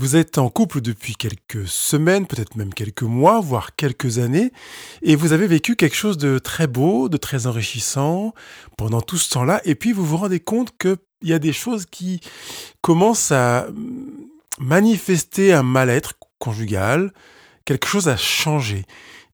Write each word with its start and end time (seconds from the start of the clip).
Vous 0.00 0.14
êtes 0.14 0.38
en 0.38 0.48
couple 0.48 0.80
depuis 0.80 1.16
quelques 1.16 1.66
semaines, 1.66 2.28
peut-être 2.28 2.54
même 2.54 2.72
quelques 2.72 3.02
mois, 3.02 3.40
voire 3.40 3.74
quelques 3.74 4.20
années, 4.20 4.52
et 5.02 5.16
vous 5.16 5.32
avez 5.32 5.48
vécu 5.48 5.74
quelque 5.74 5.96
chose 5.96 6.18
de 6.18 6.38
très 6.38 6.68
beau, 6.68 7.08
de 7.08 7.16
très 7.16 7.48
enrichissant 7.48 8.32
pendant 8.76 9.00
tout 9.00 9.16
ce 9.16 9.28
temps-là, 9.30 9.60
et 9.64 9.74
puis 9.74 9.90
vous 9.90 10.06
vous 10.06 10.18
rendez 10.18 10.38
compte 10.38 10.72
qu'il 10.78 10.98
y 11.24 11.32
a 11.32 11.40
des 11.40 11.52
choses 11.52 11.84
qui 11.84 12.20
commencent 12.80 13.32
à 13.32 13.66
manifester 14.60 15.52
un 15.52 15.64
mal-être 15.64 16.12
conjugal, 16.38 17.12
quelque 17.64 17.88
chose 17.88 18.06
a 18.06 18.16
changé. 18.16 18.84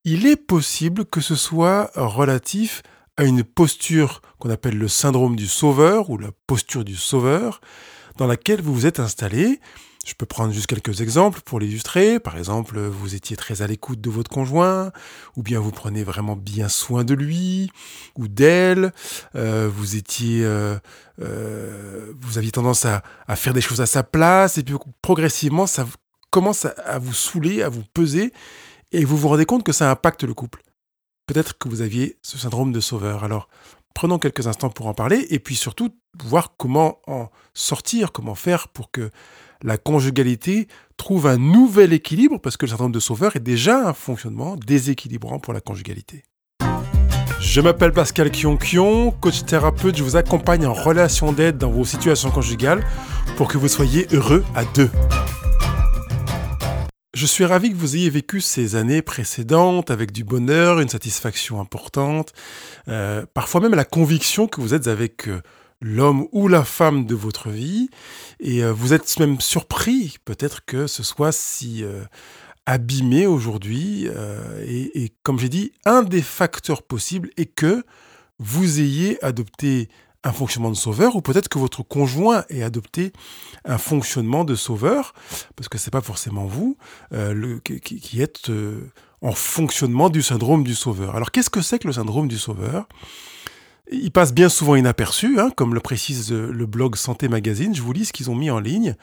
Il 0.05 0.25
est 0.25 0.37
possible 0.37 1.05
que 1.05 1.21
ce 1.21 1.35
soit 1.35 1.91
relatif 1.95 2.83
à 3.19 3.25
une 3.25 3.45
posture 3.45 4.23
qu'on 4.39 4.49
appelle 4.49 4.79
le 4.79 4.89
syndrome 4.89 5.37
du 5.37 5.47
sauveur 5.47 6.09
ou 6.09 6.17
la 6.17 6.31
posture 6.47 6.87
du 6.87 6.97
sauveur, 6.97 7.61
dans 8.17 8.27
laquelle 8.27 8.63
vous 8.63 8.73
vous 8.73 8.87
êtes 8.87 8.99
installé, 8.99 9.61
je 10.05 10.15
peux 10.15 10.27
prendre 10.27 10.53
juste 10.53 10.67
quelques 10.67 11.01
exemples 11.01 11.41
pour 11.45 11.61
l'illustrer. 11.61 12.19
Par 12.21 12.37
exemple, 12.37 12.79
vous 12.79 13.15
étiez 13.15 13.37
très 13.37 13.63
à 13.63 13.67
l'écoute 13.67 14.01
de 14.01 14.11
votre 14.11 14.31
conjoint, 14.31 14.93
ou 15.37 15.43
bien 15.43 15.59
vous 15.61 15.71
prenez 15.71 16.05
vraiment 16.05 16.37
bien 16.37 16.69
soin 16.69 17.05
de 17.05 17.15
lui 17.15 17.71
ou 18.17 18.29
d'elle. 18.29 18.93
Euh, 19.35 19.71
vous 19.73 19.97
étiez, 19.97 20.45
euh, 20.45 20.77
euh, 21.21 22.13
vous 22.21 22.39
aviez 22.39 22.51
tendance 22.51 22.85
à, 22.85 23.03
faire 23.37 23.55
des 23.55 23.61
choses 23.61 23.81
à 23.81 23.87
sa 23.87 24.03
place, 24.03 24.59
et 24.59 24.63
puis 24.63 24.75
progressivement, 25.03 25.67
ça 25.67 25.87
commence 26.31 26.67
à, 26.67 26.99
vous 26.99 27.15
saouler, 27.15 27.63
à 27.63 27.69
vous 27.69 27.85
peser, 27.95 28.33
et 28.93 29.05
vous 29.05 29.17
vous 29.17 29.29
rendez 29.29 29.47
compte 29.47 29.65
que 29.65 29.73
ça 29.73 29.91
impacte 29.91 30.25
le 30.25 30.35
couple. 30.35 30.63
Peut-être 31.27 31.57
que 31.57 31.69
vous 31.69 31.81
aviez 31.81 32.19
ce 32.23 32.37
syndrome 32.37 32.73
de 32.73 32.81
sauveur. 32.81 33.25
Alors, 33.25 33.49
prenons 33.95 34.19
quelques 34.19 34.47
instants 34.47 34.71
pour 34.71 34.87
en 34.87 34.95
parler, 34.95 35.27
et 35.31 35.39
puis 35.39 35.57
surtout 35.57 35.91
voir 36.23 36.55
comment 36.57 36.99
en 37.07 37.31
sortir, 37.55 38.13
comment 38.13 38.35
faire 38.35 38.69
pour 38.69 38.91
que 38.91 39.11
la 39.65 39.79
conjugalité 39.79 40.69
trouve 40.99 41.27
un 41.27 41.39
nouvel 41.39 41.95
équilibre 41.95 42.39
parce 42.39 42.59
que 42.59 42.67
le 42.67 42.71
syndrome 42.71 42.93
de 42.93 43.01
sauveur 43.01 43.35
est 43.35 43.41
déjà 43.41 43.89
un 43.89 43.95
fonctionnement 43.95 44.57
déséquilibrant 44.57 45.39
pour 45.39 45.55
la 45.55 45.63
conjugalité. 45.63 46.23
Je 47.41 47.61
m'appelle 47.61 47.93
Pascal 47.93 48.31
Kionkion, 48.31 49.11
coach 49.11 49.45
thérapeute. 49.45 49.97
Je 49.97 50.03
vous 50.03 50.17
accompagne 50.17 50.67
en 50.67 50.75
relation 50.75 51.33
d'aide 51.33 51.57
dans 51.57 51.71
vos 51.71 51.85
situations 51.85 52.31
conjugales 52.31 52.85
pour 53.37 53.49
que 53.49 53.57
vous 53.57 53.69
soyez 53.69 54.07
heureux 54.13 54.45
à 54.55 54.65
deux. 54.65 54.91
Je 57.15 57.27
suis 57.27 57.45
ravi 57.45 57.71
que 57.71 57.77
vous 57.77 57.97
ayez 57.97 58.11
vécu 58.11 58.41
ces 58.41 58.77
années 58.77 59.01
précédentes 59.01 59.91
avec 59.91 60.13
du 60.13 60.25
bonheur, 60.25 60.81
une 60.81 60.89
satisfaction 60.89 61.61
importante, 61.61 62.33
euh, 62.89 63.25
parfois 63.33 63.61
même 63.61 63.75
la 63.75 63.85
conviction 63.85 64.47
que 64.47 64.61
vous 64.61 64.75
êtes 64.75 64.89
avec 64.89 65.29
euh, 65.29 65.41
l'homme 65.85 66.27
ou 66.33 66.49
la 66.49 66.65
femme 66.65 67.05
de 67.05 67.15
votre 67.15 67.51
vie. 67.51 67.91
Et 68.41 68.65
euh, 68.65 68.73
vous 68.73 68.93
êtes 68.95 69.19
même 69.21 69.41
surpris 69.41 70.17
peut-être 70.25 70.65
que 70.65 70.87
ce 70.87 71.03
soit 71.03 71.31
si 71.31 71.85
euh, 71.85 72.03
abîmé 72.67 73.27
aujourd'hui. 73.27 74.09
Euh, 74.09 74.65
et, 74.67 75.13
comme 75.23 75.39
j'ai 75.39 75.51
dit, 75.51 75.73
un 75.85 76.03
des 76.03 76.23
facteurs 76.23 76.83
possibles 76.83 77.31
est 77.37 77.47
que 77.47 77.85
vous 78.39 78.81
ayez 78.81 79.23
adopté 79.23 79.89
un 80.27 80.33
fonctionnement 80.33 80.71
de 80.71 80.77
sauveur 80.77 81.17
ou 81.17 81.21
peut-être 81.21 81.51
que 81.51 81.59
votre 81.59 81.83
conjoint 81.83 82.45
ait 82.49 82.63
adopté 82.63 83.13
un 83.67 83.77
fonctionnement 83.77 84.45
de 84.45 84.55
sauveur 84.55 85.13
parce 85.55 85.69
que 85.69 85.77
c'est 85.77 85.91
pas 85.91 86.01
forcément 86.01 86.47
vous 86.47 86.79
qui, 87.63 88.23
êtes 88.23 88.51
en 89.21 89.33
fonctionnement 89.33 90.09
du 90.09 90.23
syndrome 90.23 90.65
du 90.65 90.75
sauveur. 90.75 91.15
Alors 91.15 91.31
qu'est-ce 91.31 91.51
que 91.51 91.61
c'est 91.61 91.79
que 91.79 91.89
le 91.89 91.93
syndrome 91.93 92.27
du 92.27 92.39
sauveur? 92.39 92.89
Il 93.91 94.11
passe 94.11 94.33
bien 94.33 94.49
souvent 94.49 94.77
inaperçu, 94.77 95.39
hein, 95.39 95.51
comme 95.57 95.75
le 95.75 95.81
précise 95.81 96.33
le 96.33 96.67
blog 96.67 96.97
Santé 96.97 97.29
Magazine. 97.29 97.75
Je 97.75 97.83
vous 97.83 97.93
lis 97.93 98.07
ce 98.07 98.13
qu'ils 98.13 98.31
ont 98.31 98.35
mis 98.35 98.51
en 98.51 98.61
ligne. 98.61 98.97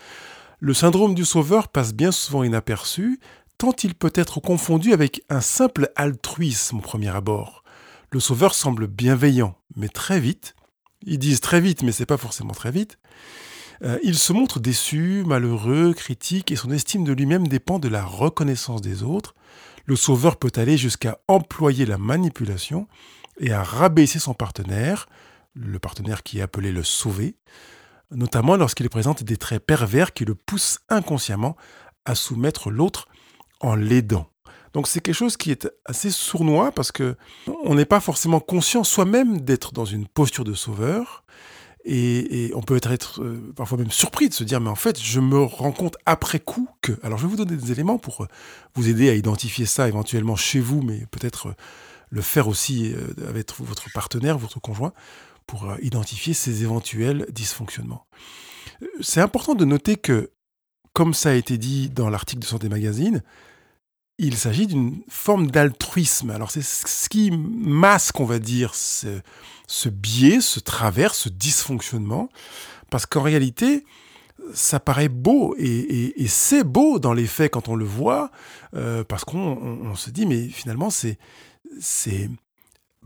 Le 0.59 0.73
syndrome 0.73 1.15
du 1.15 1.25
sauveur 1.25 1.67
passe 1.69 1.93
bien 1.93 2.11
souvent 2.11 2.43
inaperçu, 2.43 3.19
tant 3.57 3.75
il 3.83 3.95
peut 3.95 4.13
être 4.15 4.39
confondu 4.39 4.93
avec 4.93 5.23
un 5.29 5.41
simple 5.41 5.91
altruisme 5.95 6.77
au 6.77 6.81
premier 6.81 7.09
abord. 7.09 7.63
Le 8.11 8.19
sauveur 8.19 8.53
semble 8.53 8.87
bienveillant, 8.87 9.55
mais 9.75 9.87
très 9.87 10.19
vite, 10.19 10.55
ils 11.03 11.19
disent 11.19 11.41
très 11.41 11.61
vite, 11.61 11.83
mais 11.83 11.91
c'est 11.91 12.05
pas 12.05 12.17
forcément 12.17 12.53
très 12.53 12.71
vite, 12.71 12.99
euh, 13.83 13.97
il 14.03 14.17
se 14.17 14.33
montre 14.33 14.59
déçu, 14.59 15.23
malheureux, 15.25 15.93
critique, 15.93 16.51
et 16.51 16.55
son 16.55 16.71
estime 16.71 17.03
de 17.03 17.13
lui-même 17.13 17.47
dépend 17.47 17.79
de 17.79 17.87
la 17.87 18.03
reconnaissance 18.03 18.81
des 18.81 19.01
autres. 19.03 19.33
Le 19.85 19.95
sauveur 19.95 20.37
peut 20.37 20.51
aller 20.55 20.77
jusqu'à 20.77 21.19
employer 21.27 21.85
la 21.85 21.97
manipulation, 21.97 22.87
et 23.39 23.51
à 23.51 23.63
rabaisser 23.63 24.19
son 24.19 24.33
partenaire, 24.33 25.07
le 25.53 25.79
partenaire 25.79 26.23
qui 26.23 26.39
est 26.39 26.41
appelé 26.41 26.71
le 26.71 26.83
sauvé, 26.83 27.35
notamment 28.11 28.55
lorsqu'il 28.55 28.89
présente 28.89 29.23
des 29.23 29.37
traits 29.37 29.65
pervers 29.65 30.13
qui 30.13 30.25
le 30.25 30.35
poussent 30.35 30.79
inconsciemment 30.89 31.55
à 32.05 32.15
soumettre 32.15 32.69
l'autre 32.69 33.07
en 33.59 33.75
l'aidant. 33.75 34.27
Donc 34.73 34.87
c'est 34.87 35.01
quelque 35.01 35.15
chose 35.15 35.37
qui 35.37 35.51
est 35.51 35.69
assez 35.85 36.11
sournois 36.11 36.71
parce 36.71 36.91
que 36.91 37.15
on 37.63 37.75
n'est 37.75 37.85
pas 37.85 37.99
forcément 37.99 38.39
conscient 38.39 38.83
soi-même 38.83 39.41
d'être 39.41 39.73
dans 39.73 39.85
une 39.85 40.07
posture 40.07 40.43
de 40.43 40.53
sauveur 40.53 41.23
et, 41.83 42.51
on 42.53 42.61
peut 42.61 42.79
être, 42.83 43.23
euh, 43.23 43.53
parfois 43.55 43.79
même 43.79 43.89
surpris 43.89 44.29
de 44.29 44.35
se 44.35 44.43
dire 44.43 44.61
mais 44.61 44.69
en 44.69 44.75
fait 44.75 45.01
je 45.01 45.19
me 45.19 45.41
rends 45.41 45.71
compte 45.71 45.97
après 46.05 46.39
coup 46.39 46.69
que 46.81 46.93
alors 47.01 47.17
je 47.17 47.23
vais 47.23 47.29
vous 47.29 47.43
donner 47.43 47.59
des 47.59 47.71
éléments 47.71 47.97
pour 47.97 48.27
vous 48.75 48.87
aider 48.87 49.09
à 49.09 49.15
identifier 49.15 49.65
ça 49.65 49.87
éventuellement 49.87 50.35
chez 50.35 50.59
vous 50.59 50.83
mais 50.83 51.05
peut-être 51.09 51.55
le 52.11 52.21
faire 52.21 52.47
aussi 52.47 52.93
euh, 52.93 53.27
avec 53.27 53.49
votre 53.59 53.91
partenaire, 53.91 54.37
votre 54.37 54.59
conjoint, 54.59 54.93
pour 55.47 55.69
euh, 55.69 55.77
identifier 55.81 56.33
ces 56.33 56.61
éventuels 56.61 57.25
dysfonctionnements. 57.31 58.05
Euh, 58.83 58.87
c'est 58.99 59.21
important 59.21 59.55
de 59.55 59.65
noter 59.65 59.95
que, 59.95 60.31
comme 60.93 61.13
ça 61.13 61.31
a 61.31 61.33
été 61.33 61.57
dit 61.57 61.89
dans 61.89 62.09
l'article 62.09 62.41
de 62.41 62.45
Santé 62.45 62.69
Magazine, 62.69 63.23
il 64.17 64.37
s'agit 64.37 64.67
d'une 64.67 65.01
forme 65.07 65.49
d'altruisme. 65.49 66.29
Alors 66.29 66.51
c'est 66.51 66.61
ce 66.61 67.09
qui 67.09 67.31
masque, 67.31 68.19
on 68.19 68.25
va 68.25 68.39
dire, 68.39 68.75
ce, 68.75 69.89
biais, 69.89 70.41
ce 70.41 70.59
travers, 70.59 71.15
ce 71.15 71.29
dysfonctionnement, 71.29 72.29
parce 72.91 73.05
qu'en 73.05 73.23
réalité, 73.23 73.83
ça 74.53 74.79
paraît 74.79 75.09
beau 75.09 75.55
et, 75.57 76.13
c'est 76.27 76.63
beau 76.63 76.99
dans 76.99 77.13
les 77.13 77.27
faits 77.27 77.51
quand 77.51 77.69
on 77.69 77.75
le 77.75 77.85
voit, 77.85 78.31
parce 79.07 79.23
qu'on 79.25 79.95
se 79.95 80.09
dit 80.09 80.25
mais 80.25 80.47
finalement 80.47 80.89
c'est 80.89 81.17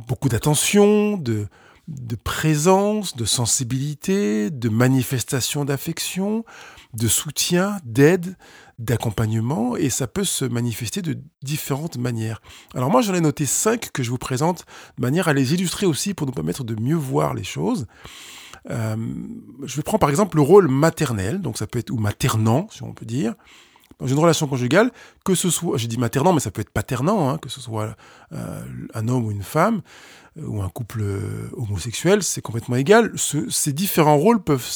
beaucoup 0.07 0.29
d'attention, 0.29 1.18
de, 1.18 1.47
présence, 2.23 3.16
de 3.16 3.25
sensibilité, 3.25 4.50
de 4.50 4.69
manifestation 4.69 5.66
d'affection, 5.66 6.46
de 6.94 7.07
soutien, 7.07 7.79
d'aide, 7.84 8.38
d'accompagnement, 8.79 9.78
et 9.78 9.90
ça 9.90 10.07
peut 10.07 10.23
se 10.23 10.46
manifester 10.46 11.02
de 11.02 11.17
différentes 11.44 11.97
manières. 11.97 12.41
Alors 12.73 12.90
moi 12.90 13.02
j'en 13.02 13.13
ai 13.13 13.22
noté 13.22 13.46
cinq 13.46 13.91
que 13.91 14.03
je 14.03 14.09
vous 14.09 14.17
présente 14.17 14.66
de 14.97 15.02
manière 15.02 15.28
à 15.28 15.34
les 15.34 15.53
illustrer 15.53 15.85
aussi 15.85 16.13
pour 16.13 16.28
nous 16.28 16.34
permettre 16.34 16.63
de 16.63 16.79
mieux 16.79 16.96
voir 16.96 17.34
les 17.34 17.44
choses. 17.44 17.88
Euh, 18.70 18.96
je 19.64 19.81
prends 19.81 20.00
par 20.00 20.09
exemple 20.09 20.38
le 20.38 20.42
rôle 20.42 20.68
maternel, 20.68 21.42
donc 21.42 21.58
ça 21.58 21.68
peut 21.68 21.80
être 21.80 21.92
ou 21.92 21.98
maternant 21.98 22.68
si 22.72 22.84
on 22.84 22.94
peut 22.94 23.06
dire 23.06 23.36
dans 24.00 24.08
une 24.08 24.18
relation 24.18 24.48
conjugale, 24.48 24.92
que 25.24 25.36
ce 25.36 25.50
soit, 25.50 25.78
j'ai 25.78 25.88
dit 25.88 25.98
maternant, 25.98 26.34
mais 26.34 26.40
ça 26.40 26.52
peut 26.52 26.62
être 26.62 26.72
paternant, 26.72 27.30
hein, 27.30 27.38
que 27.38 27.50
ce 27.50 27.62
soit 27.62 27.96
euh, 28.34 28.62
un 28.94 29.08
homme 29.08 29.26
ou 29.26 29.31
une 29.31 29.44
femme, 29.44 29.81
euh, 30.38 30.46
ou 30.46 30.62
un 30.62 30.70
couple 30.70 31.02
euh, 31.02 31.50
homosexuel, 31.53 32.24
c'est 32.24 32.42
complètement 32.42 32.76
égal. 32.76 33.12
ces 33.18 33.74
différents 33.74 34.18
rôles 34.18 34.42
peuvent 34.44 34.68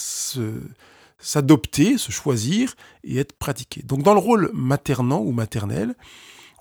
s'adopter, 1.19 1.97
se 1.97 2.11
choisir 2.11 2.75
et 3.03 3.17
être 3.17 3.33
pratiqués. 3.33 3.83
Donc 3.83 4.03
dans 4.03 4.13
le 4.13 4.19
rôle 4.19 4.51
maternant 4.53 5.19
ou 5.19 5.31
maternel, 5.31 5.95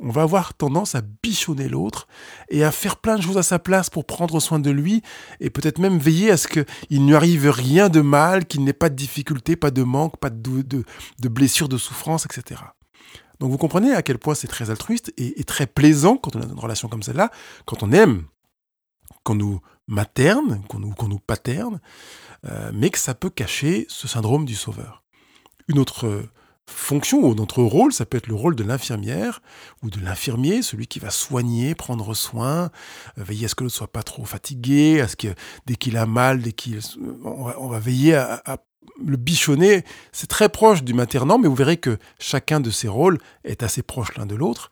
on 0.01 0.11
va 0.11 0.23
avoir 0.23 0.55
tendance 0.55 0.95
à 0.95 1.03
bichonner 1.23 1.69
l'autre 1.69 2.09
et 2.49 2.65
à 2.65 2.71
faire 2.71 2.97
plein 2.97 3.17
de 3.17 3.23
choses 3.23 3.39
à 3.39 3.43
sa 3.43 3.59
place 3.59 3.91
pour 3.91 4.05
prendre 4.05 4.41
soin 4.41 4.59
de 4.59 4.71
lui 4.71 5.03
et 5.41 5.51
peut-être 5.51 5.79
même 5.79 5.99
veiller 5.99 6.31
à 6.31 6.37
ce 6.37 6.49
qu'il 6.49 7.05
ne 7.05 7.09
lui 7.09 7.15
arrive 7.15 7.49
rien 7.51 7.89
de 7.89 8.01
mal, 8.01 8.47
qu'il 8.47 8.65
n'ait 8.65 8.73
pas 8.73 8.91
de 8.91 8.95
difficultés, 8.95 9.57
pas 9.57 9.71
de 9.71 9.83
manque, 9.83 10.17
pas 10.19 10.31
de, 10.31 10.85
blessures, 11.29 11.69
de 11.69 11.79
souffrances, 11.79 12.27
etc. 12.27 12.61
Donc 13.41 13.51
vous 13.51 13.59
comprenez 13.59 13.93
à 13.93 14.03
quel 14.03 14.19
point 14.19 14.35
c'est 14.35 14.49
très 14.49 14.71
altruiste 14.71 15.13
et, 15.17 15.45
très 15.45 15.67
plaisant 15.67 16.17
quand 16.17 16.37
on 16.37 16.41
a 16.41 16.45
une 16.45 16.59
relation 16.59 16.89
comme 16.89 17.03
celle-là, 17.03 17.31
quand 17.67 17.83
on 17.83 17.93
aime, 17.93 18.25
qu'on 19.25 19.35
nous 19.35 19.61
materne, 19.87 20.63
qu'on 20.69 20.81
nous, 20.81 20.93
qu'on 20.93 21.09
nous 21.09 21.21
paterne, 21.21 21.81
euh, 22.45 22.71
mais 22.75 22.91
que 22.91 22.99
ça 22.99 23.15
peut 23.15 23.31
cacher 23.31 23.87
ce 23.89 24.09
syndrome 24.09 24.45
du 24.45 24.55
sauveur. 24.55 25.03
Une 25.69 25.79
autre 25.79 26.29
fonction 26.69 27.25
ou 27.25 27.35
notre 27.35 27.63
rôle, 27.63 27.93
ça 27.93 28.07
peut 28.07 28.19
être 28.19 28.27
le 28.27 28.35
rôle 28.35 28.55
de 28.55 28.63
l'infirmière 28.63 29.41
ou 29.83 29.91
de 29.91 30.01
l'infirmier, 30.01 30.63
celui 30.63 30.87
qui 30.87 30.99
va 30.99 31.11
soigner, 31.11 31.75
prendre 31.75 32.15
soin, 32.15 32.71
euh, 33.19 33.25
veiller 33.25 33.47
à 33.47 33.49
ce 33.49 33.55
que 33.55 33.65
l'autre 33.65 33.77
soit 33.77 33.93
pas 33.93 34.03
trop 34.03 34.25
fatigué, 34.25 35.01
à 35.01 35.09
ce 35.09 35.17
que 35.17 35.29
dès 35.67 35.77
qu'il 35.77 35.97
a 35.97 36.07
mal, 36.07 36.43
dès 36.43 36.53
qu'il, 36.53 36.79
on 37.25 37.69
va, 37.69 37.79
veiller 37.79 38.15
à, 38.15 38.59
le 39.05 39.17
bichonner. 39.17 39.85
C'est 40.13 40.27
très 40.27 40.49
proche 40.49 40.83
du 40.83 40.93
maternant, 40.93 41.39
mais 41.39 41.49
vous 41.49 41.55
verrez 41.55 41.77
que 41.77 41.99
chacun 42.19 42.61
de 42.61 42.71
ces 42.71 42.89
rôles 42.89 43.19
est 43.45 43.63
assez 43.63 43.83
proche 43.83 44.17
l'un 44.17 44.27
de 44.27 44.35
l'autre. 44.35 44.71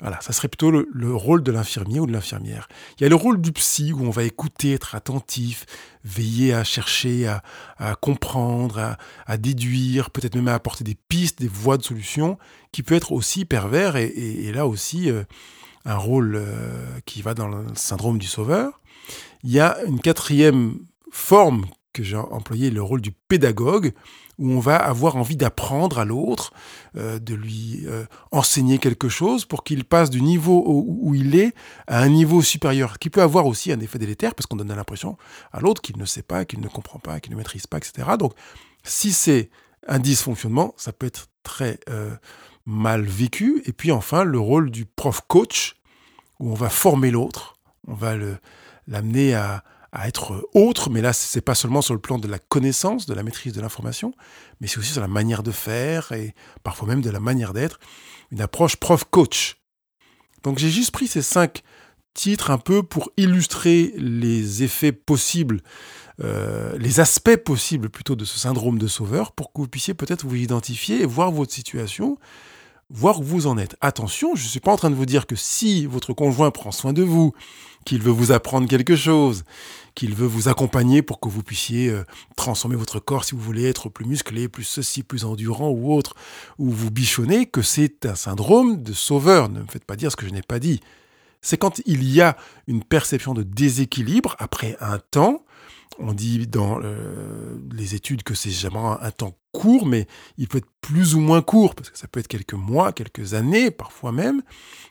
Voilà, 0.00 0.18
ça 0.22 0.32
serait 0.32 0.48
plutôt 0.48 0.70
le, 0.70 1.14
rôle 1.14 1.42
de 1.42 1.52
l'infirmier 1.52 2.00
ou 2.00 2.06
de 2.06 2.12
l'infirmière. 2.12 2.68
Il 2.98 3.02
y 3.02 3.06
a 3.06 3.08
le 3.08 3.16
rôle 3.16 3.40
du 3.40 3.52
psy 3.52 3.92
où 3.92 4.02
on 4.02 4.10
va 4.10 4.24
écouter, 4.24 4.72
être 4.72 4.94
attentif, 4.94 5.66
veiller 6.04 6.54
à 6.54 6.64
chercher, 6.64 7.28
à, 7.28 7.94
comprendre, 7.96 8.96
à, 9.26 9.36
déduire, 9.36 10.10
peut-être 10.10 10.34
même 10.34 10.48
à 10.48 10.54
apporter 10.54 10.84
des 10.84 10.96
pistes, 11.08 11.40
des 11.40 11.48
voies 11.48 11.76
de 11.76 11.82
solution, 11.82 12.38
qui 12.72 12.82
peut 12.82 12.94
être 12.94 13.12
aussi 13.12 13.44
pervers 13.44 13.96
et, 13.96 14.50
là 14.52 14.66
aussi 14.66 15.10
euh, 15.10 15.24
un 15.84 15.96
rôle 15.96 16.36
euh, 16.36 16.86
qui 17.04 17.20
va 17.20 17.34
dans 17.34 17.48
le 17.48 17.66
syndrome 17.74 18.18
du 18.18 18.26
sauveur. 18.26 18.80
Il 19.42 19.50
y 19.50 19.60
a 19.60 19.76
une 19.86 20.00
quatrième 20.00 20.78
forme 21.10 21.66
que 21.92 22.02
j'ai 22.02 22.16
employée, 22.16 22.70
le 22.70 22.82
rôle 22.82 23.00
du 23.00 23.12
pédagogue, 23.12 23.92
où 24.40 24.50
on 24.50 24.58
va 24.58 24.76
avoir 24.76 25.16
envie 25.16 25.36
d'apprendre 25.36 25.98
à 25.98 26.04
l'autre, 26.04 26.52
euh, 26.96 27.18
de 27.18 27.34
lui 27.34 27.82
euh, 27.86 28.06
enseigner 28.32 28.78
quelque 28.78 29.10
chose 29.10 29.44
pour 29.44 29.62
qu'il 29.62 29.84
passe 29.84 30.08
du 30.08 30.22
niveau 30.22 30.64
où, 30.66 31.14
il 31.14 31.36
est 31.36 31.54
à 31.86 32.00
un 32.00 32.08
niveau 32.08 32.40
supérieur, 32.40 32.98
qui 32.98 33.10
peut 33.10 33.22
avoir 33.22 33.46
aussi 33.46 33.70
un 33.70 33.78
effet 33.80 33.98
délétère, 33.98 34.34
parce 34.34 34.46
qu'on 34.46 34.56
donne 34.56 34.74
l'impression 34.74 35.18
à 35.52 35.60
l'autre 35.60 35.82
qu'il 35.82 35.98
ne 35.98 36.06
sait 36.06 36.22
pas, 36.22 36.46
qu'il 36.46 36.60
ne 36.60 36.68
comprend 36.68 36.98
pas, 36.98 37.20
qu'il 37.20 37.32
ne 37.32 37.36
maîtrise 37.36 37.66
pas, 37.66 37.76
etc. 37.76 38.08
Donc, 38.18 38.32
si 38.82 39.12
c'est 39.12 39.50
un 39.86 39.98
dysfonctionnement, 39.98 40.74
ça 40.78 40.92
peut 40.92 41.06
être 41.06 41.26
très 41.42 41.78
euh, 41.90 42.14
mal 42.64 43.02
vécu. 43.02 43.62
Et 43.66 43.72
puis 43.72 43.92
enfin, 43.92 44.24
le 44.24 44.40
rôle 44.40 44.70
du 44.70 44.86
prof-coach, 44.86 45.76
où 46.38 46.50
on 46.50 46.54
va 46.54 46.70
former 46.70 47.10
l'autre, 47.10 47.58
on 47.86 47.94
va 47.94 48.14
l'amener 48.86 49.34
à, 49.34 49.62
à 49.92 50.06
être 50.08 50.48
autre, 50.54 50.88
mais 50.90 51.00
là, 51.00 51.12
c'est 51.12 51.40
pas 51.40 51.54
seulement 51.54 51.82
sur 51.82 51.94
le 51.94 52.00
plan 52.00 52.18
de 52.18 52.28
la 52.28 52.38
connaissance, 52.38 53.06
de 53.06 53.14
la 53.14 53.22
maîtrise 53.22 53.52
de 53.52 53.60
l'information, 53.60 54.12
mais 54.60 54.66
c'est 54.66 54.78
aussi 54.78 54.92
sur 54.92 55.00
la 55.00 55.08
manière 55.08 55.42
de 55.42 55.50
faire 55.50 56.12
et 56.12 56.34
parfois 56.62 56.88
même 56.88 57.02
de 57.02 57.10
la 57.10 57.20
manière 57.20 57.52
d'être, 57.52 57.80
une 58.30 58.40
approche 58.40 58.76
prof-coach. 58.76 59.56
Donc 60.42 60.58
j'ai 60.58 60.70
juste 60.70 60.92
pris 60.92 61.08
ces 61.08 61.22
cinq 61.22 61.62
titres 62.14 62.50
un 62.50 62.58
peu 62.58 62.82
pour 62.82 63.10
illustrer 63.16 63.92
les 63.96 64.62
effets 64.62 64.92
possibles, 64.92 65.60
euh, 66.22 66.76
les 66.78 67.00
aspects 67.00 67.36
possibles 67.36 67.88
plutôt 67.90 68.16
de 68.16 68.24
ce 68.24 68.38
syndrome 68.38 68.78
de 68.78 68.86
sauveur, 68.86 69.32
pour 69.32 69.52
que 69.52 69.60
vous 69.60 69.68
puissiez 69.68 69.94
peut-être 69.94 70.26
vous 70.26 70.36
identifier 70.36 71.02
et 71.02 71.06
voir 71.06 71.30
votre 71.30 71.52
situation, 71.52 72.18
voir 72.90 73.20
où 73.20 73.24
vous 73.24 73.46
en 73.46 73.56
êtes. 73.58 73.76
Attention, 73.80 74.34
je 74.34 74.44
ne 74.44 74.48
suis 74.48 74.60
pas 74.60 74.72
en 74.72 74.76
train 74.76 74.90
de 74.90 74.96
vous 74.96 75.06
dire 75.06 75.26
que 75.26 75.36
si 75.36 75.86
votre 75.86 76.12
conjoint 76.12 76.50
prend 76.50 76.72
soin 76.72 76.92
de 76.92 77.02
vous, 77.02 77.32
qu'il 77.84 78.02
veut 78.02 78.10
vous 78.10 78.32
apprendre 78.32 78.68
quelque 78.68 78.96
chose, 78.96 79.44
qu'il 79.94 80.14
veut 80.14 80.26
vous 80.26 80.48
accompagner 80.48 81.02
pour 81.02 81.20
que 81.20 81.28
vous 81.28 81.42
puissiez 81.42 81.88
euh, 81.88 82.04
transformer 82.36 82.76
votre 82.76 83.00
corps 83.00 83.24
si 83.24 83.34
vous 83.34 83.40
voulez 83.40 83.68
être 83.68 83.88
plus 83.88 84.04
musclé, 84.04 84.48
plus 84.48 84.64
ceci, 84.64 85.02
plus 85.02 85.24
endurant 85.24 85.70
ou 85.70 85.92
autre, 85.92 86.14
ou 86.58 86.70
vous 86.70 86.90
bichonnez, 86.90 87.46
que 87.46 87.62
c'est 87.62 88.06
un 88.06 88.14
syndrome 88.14 88.82
de 88.82 88.92
sauveur. 88.92 89.48
Ne 89.48 89.60
me 89.60 89.66
faites 89.66 89.84
pas 89.84 89.96
dire 89.96 90.10
ce 90.10 90.16
que 90.16 90.26
je 90.26 90.32
n'ai 90.32 90.42
pas 90.42 90.58
dit. 90.58 90.80
C'est 91.42 91.56
quand 91.56 91.80
il 91.86 92.04
y 92.04 92.20
a 92.20 92.36
une 92.66 92.84
perception 92.84 93.34
de 93.34 93.42
déséquilibre 93.42 94.36
après 94.38 94.76
un 94.80 94.98
temps. 94.98 95.44
On 95.98 96.12
dit 96.12 96.46
dans 96.46 96.80
euh, 96.82 97.58
les 97.72 97.94
études 97.94 98.22
que 98.22 98.34
c'est 98.34 98.50
jamais 98.50 98.78
un 98.78 99.10
temps 99.10 99.36
court, 99.52 99.86
mais 99.86 100.06
il 100.38 100.48
peut 100.48 100.58
être 100.58 100.70
plus 100.80 101.14
ou 101.14 101.20
moins 101.20 101.42
court, 101.42 101.74
parce 101.74 101.90
que 101.90 101.98
ça 101.98 102.08
peut 102.08 102.20
être 102.20 102.28
quelques 102.28 102.54
mois, 102.54 102.92
quelques 102.92 103.34
années, 103.34 103.70
parfois 103.70 104.12
même, 104.12 104.42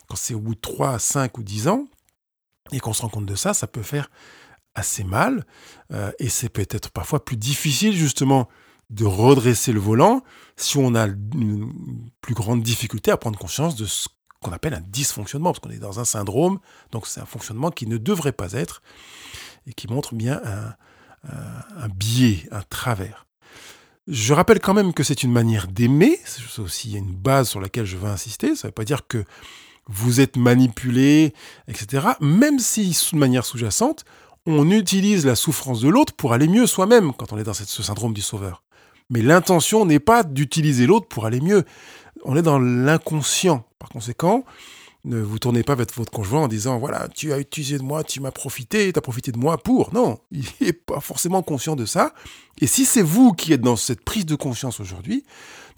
quand 0.08 0.16
c'est 0.16 0.34
au 0.34 0.40
bout 0.40 0.54
de 0.54 0.60
3, 0.60 0.98
5 0.98 1.38
ou 1.38 1.42
10 1.42 1.68
ans, 1.68 1.86
et 2.72 2.80
qu'on 2.80 2.92
se 2.92 3.02
rend 3.02 3.08
compte 3.08 3.26
de 3.26 3.34
ça, 3.34 3.54
ça 3.54 3.66
peut 3.66 3.82
faire 3.82 4.10
assez 4.74 5.04
mal. 5.04 5.44
Euh, 5.92 6.12
et 6.18 6.28
c'est 6.28 6.48
peut-être 6.48 6.90
parfois 6.90 7.24
plus 7.24 7.36
difficile 7.36 7.94
justement 7.94 8.48
de 8.90 9.04
redresser 9.04 9.72
le 9.72 9.80
volant 9.80 10.22
si 10.56 10.76
on 10.78 10.94
a 10.94 11.06
une 11.06 12.10
plus 12.20 12.34
grande 12.34 12.62
difficulté 12.62 13.10
à 13.10 13.16
prendre 13.16 13.38
conscience 13.38 13.76
de 13.76 13.86
ce 13.86 14.08
qu'on 14.42 14.52
appelle 14.52 14.74
un 14.74 14.80
dysfonctionnement, 14.80 15.52
parce 15.52 15.60
qu'on 15.60 15.70
est 15.70 15.78
dans 15.78 16.00
un 16.00 16.04
syndrome, 16.04 16.58
donc 16.92 17.06
c'est 17.06 17.20
un 17.20 17.26
fonctionnement 17.26 17.70
qui 17.70 17.86
ne 17.86 17.98
devrait 17.98 18.32
pas 18.32 18.52
être, 18.52 18.82
et 19.66 19.74
qui 19.74 19.86
montre 19.86 20.14
bien 20.14 20.40
un, 20.44 20.74
un 21.76 21.88
biais, 21.88 22.48
un 22.50 22.62
travers. 22.62 23.26
Je 24.08 24.32
rappelle 24.32 24.60
quand 24.60 24.74
même 24.74 24.94
que 24.94 25.02
c'est 25.02 25.22
une 25.22 25.30
manière 25.30 25.68
d'aimer, 25.68 26.18
c'est 26.24 26.60
aussi 26.60 26.94
une 26.94 27.14
base 27.14 27.50
sur 27.50 27.60
laquelle 27.60 27.84
je 27.84 27.96
veux 27.96 28.08
insister, 28.08 28.56
ça 28.56 28.66
ne 28.66 28.70
veut 28.70 28.74
pas 28.74 28.84
dire 28.84 29.06
que 29.06 29.24
vous 29.86 30.20
êtes 30.20 30.36
manipulé, 30.36 31.34
etc. 31.68 32.06
Même 32.20 32.58
si, 32.58 32.96
de 33.12 33.18
manière 33.18 33.44
sous-jacente, 33.44 34.04
on 34.46 34.70
utilise 34.70 35.26
la 35.26 35.34
souffrance 35.34 35.80
de 35.80 35.88
l'autre 35.88 36.14
pour 36.14 36.32
aller 36.32 36.48
mieux 36.48 36.66
soi-même 36.66 37.12
quand 37.12 37.32
on 37.32 37.38
est 37.38 37.44
dans 37.44 37.54
ce 37.54 37.82
syndrome 37.82 38.14
du 38.14 38.22
sauveur. 38.22 38.62
Mais 39.10 39.22
l'intention 39.22 39.84
n'est 39.84 40.00
pas 40.00 40.22
d'utiliser 40.22 40.86
l'autre 40.86 41.08
pour 41.08 41.26
aller 41.26 41.40
mieux. 41.40 41.64
On 42.24 42.36
est 42.36 42.42
dans 42.42 42.58
l'inconscient. 42.58 43.64
Par 43.78 43.88
conséquent, 43.88 44.44
ne 45.04 45.20
vous 45.20 45.38
tournez 45.38 45.62
pas 45.62 45.74
vers 45.74 45.86
votre 45.94 46.10
conjoint 46.10 46.42
en 46.42 46.48
disant 46.48 46.78
voilà, 46.78 47.08
tu 47.08 47.32
as 47.32 47.38
utilisé 47.38 47.78
de 47.78 47.82
moi, 47.82 48.04
tu 48.04 48.20
m'as 48.20 48.30
profité, 48.30 48.92
tu 48.92 48.98
as 48.98 49.02
profité 49.02 49.32
de 49.32 49.38
moi 49.38 49.58
pour. 49.58 49.94
Non, 49.94 50.18
il 50.30 50.44
n'est 50.60 50.72
pas 50.72 51.00
forcément 51.00 51.42
conscient 51.42 51.76
de 51.76 51.86
ça. 51.86 52.12
Et 52.60 52.66
si 52.66 52.84
c'est 52.84 53.02
vous 53.02 53.32
qui 53.32 53.52
êtes 53.52 53.62
dans 53.62 53.76
cette 53.76 54.04
prise 54.04 54.26
de 54.26 54.34
conscience 54.34 54.80
aujourd'hui, 54.80 55.24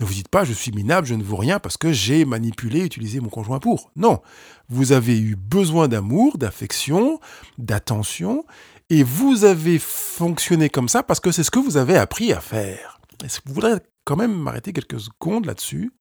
ne 0.00 0.04
vous 0.04 0.14
dites 0.14 0.28
pas 0.28 0.44
je 0.44 0.52
suis 0.52 0.72
minable, 0.72 1.06
je 1.06 1.14
ne 1.14 1.22
vaux 1.22 1.36
rien 1.36 1.60
parce 1.60 1.76
que 1.76 1.92
j'ai 1.92 2.24
manipulé, 2.24 2.80
utilisé 2.80 3.20
mon 3.20 3.28
conjoint 3.28 3.60
pour. 3.60 3.90
Non, 3.94 4.20
vous 4.68 4.92
avez 4.92 5.18
eu 5.18 5.36
besoin 5.36 5.86
d'amour, 5.86 6.38
d'affection, 6.38 7.20
d'attention, 7.58 8.44
et 8.90 9.04
vous 9.04 9.44
avez 9.44 9.78
fonctionné 9.78 10.68
comme 10.68 10.88
ça 10.88 11.02
parce 11.02 11.20
que 11.20 11.30
c'est 11.30 11.44
ce 11.44 11.50
que 11.50 11.60
vous 11.60 11.76
avez 11.76 11.96
appris 11.96 12.32
à 12.32 12.40
faire. 12.40 13.00
Est-ce 13.24 13.40
que 13.40 13.48
vous 13.48 13.54
voudrez 13.54 13.74
quand 14.04 14.16
même 14.16 14.34
m'arrêter 14.34 14.72
quelques 14.72 15.00
secondes 15.00 15.46
là-dessus? 15.46 15.92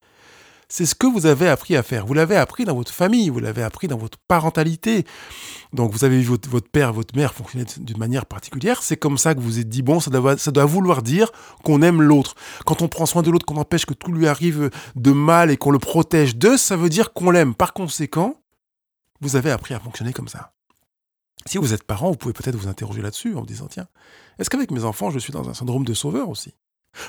C'est 0.72 0.86
ce 0.86 0.96
que 0.96 1.06
vous 1.06 1.26
avez 1.26 1.50
appris 1.50 1.76
à 1.76 1.84
faire. 1.84 2.06
Vous 2.06 2.14
l'avez 2.14 2.38
appris 2.38 2.64
dans 2.64 2.74
votre 2.74 2.94
famille, 2.94 3.30
vous 3.30 3.42
l'avez 3.42 3.62
appris 3.62 3.90
dans 3.90 3.98
votre 3.98 4.18
parentalité. 4.18 5.06
Donc 5.74 5.92
vous 5.92 6.06
avez 6.06 6.18
vu 6.22 6.24
votre, 6.24 6.70
père, 6.70 6.94
votre 6.94 7.14
mère 7.14 7.34
fonctionner 7.34 7.66
d'une 7.78 7.98
manière 7.98 8.26
particulière. 8.26 8.82
C'est 8.82 8.96
comme 8.96 9.18
ça 9.18 9.36
que 9.36 9.42
vous 9.42 9.60
êtes 9.60 9.68
dit, 9.68 9.82
bon, 9.82 10.00
ça 10.00 10.10
doit, 10.10 10.38
ça 10.38 10.50
doit 10.52 10.64
vouloir 10.64 11.02
dire 11.02 11.34
qu'on 11.66 11.82
aime 11.82 12.02
l'autre. 12.02 12.36
Quand 12.66 12.82
on 12.82 12.88
prend 12.88 13.06
soin 13.06 13.22
de 13.22 13.30
l'autre, 13.30 13.46
qu'on 13.46 13.58
empêche 13.58 13.86
que 13.86 13.94
tout 13.94 14.14
lui 14.14 14.28
arrive 14.28 14.70
de 14.96 15.12
mal 15.12 15.52
et 15.52 15.58
qu'on 15.58 15.72
le 15.72 15.80
protège 15.80 16.38
d'eux, 16.38 16.56
ça 16.56 16.78
veut 16.78 16.90
dire 16.90 17.12
qu'on 17.12 17.32
l'aime. 17.32 17.54
Par 17.54 17.74
conséquent, 17.74 18.42
vous 19.20 19.36
avez 19.36 19.52
appris 19.52 19.74
à 19.74 19.80
fonctionner 19.82 20.14
comme 20.14 20.30
ça. 20.30 20.54
Si 21.48 21.58
vous 21.58 21.74
êtes 21.74 21.84
parent, 21.84 22.12
vous 22.12 22.18
pouvez 22.18 22.34
peut-être 22.34 22.56
vous 22.56 22.70
interroger 22.70 23.02
là-dessus 23.02 23.36
en 23.36 23.42
vous 23.42 23.46
disant, 23.46 23.68
tiens, 23.70 23.88
est-ce 24.40 24.50
qu'avec 24.50 24.72
mes 24.72 24.86
enfants, 24.86 25.10
je 25.12 25.20
suis 25.20 25.34
dans 25.34 25.50
un 25.50 25.54
syndrome 25.54 25.84
de 25.84 25.94
sauveur 25.94 26.30
aussi? 26.30 26.54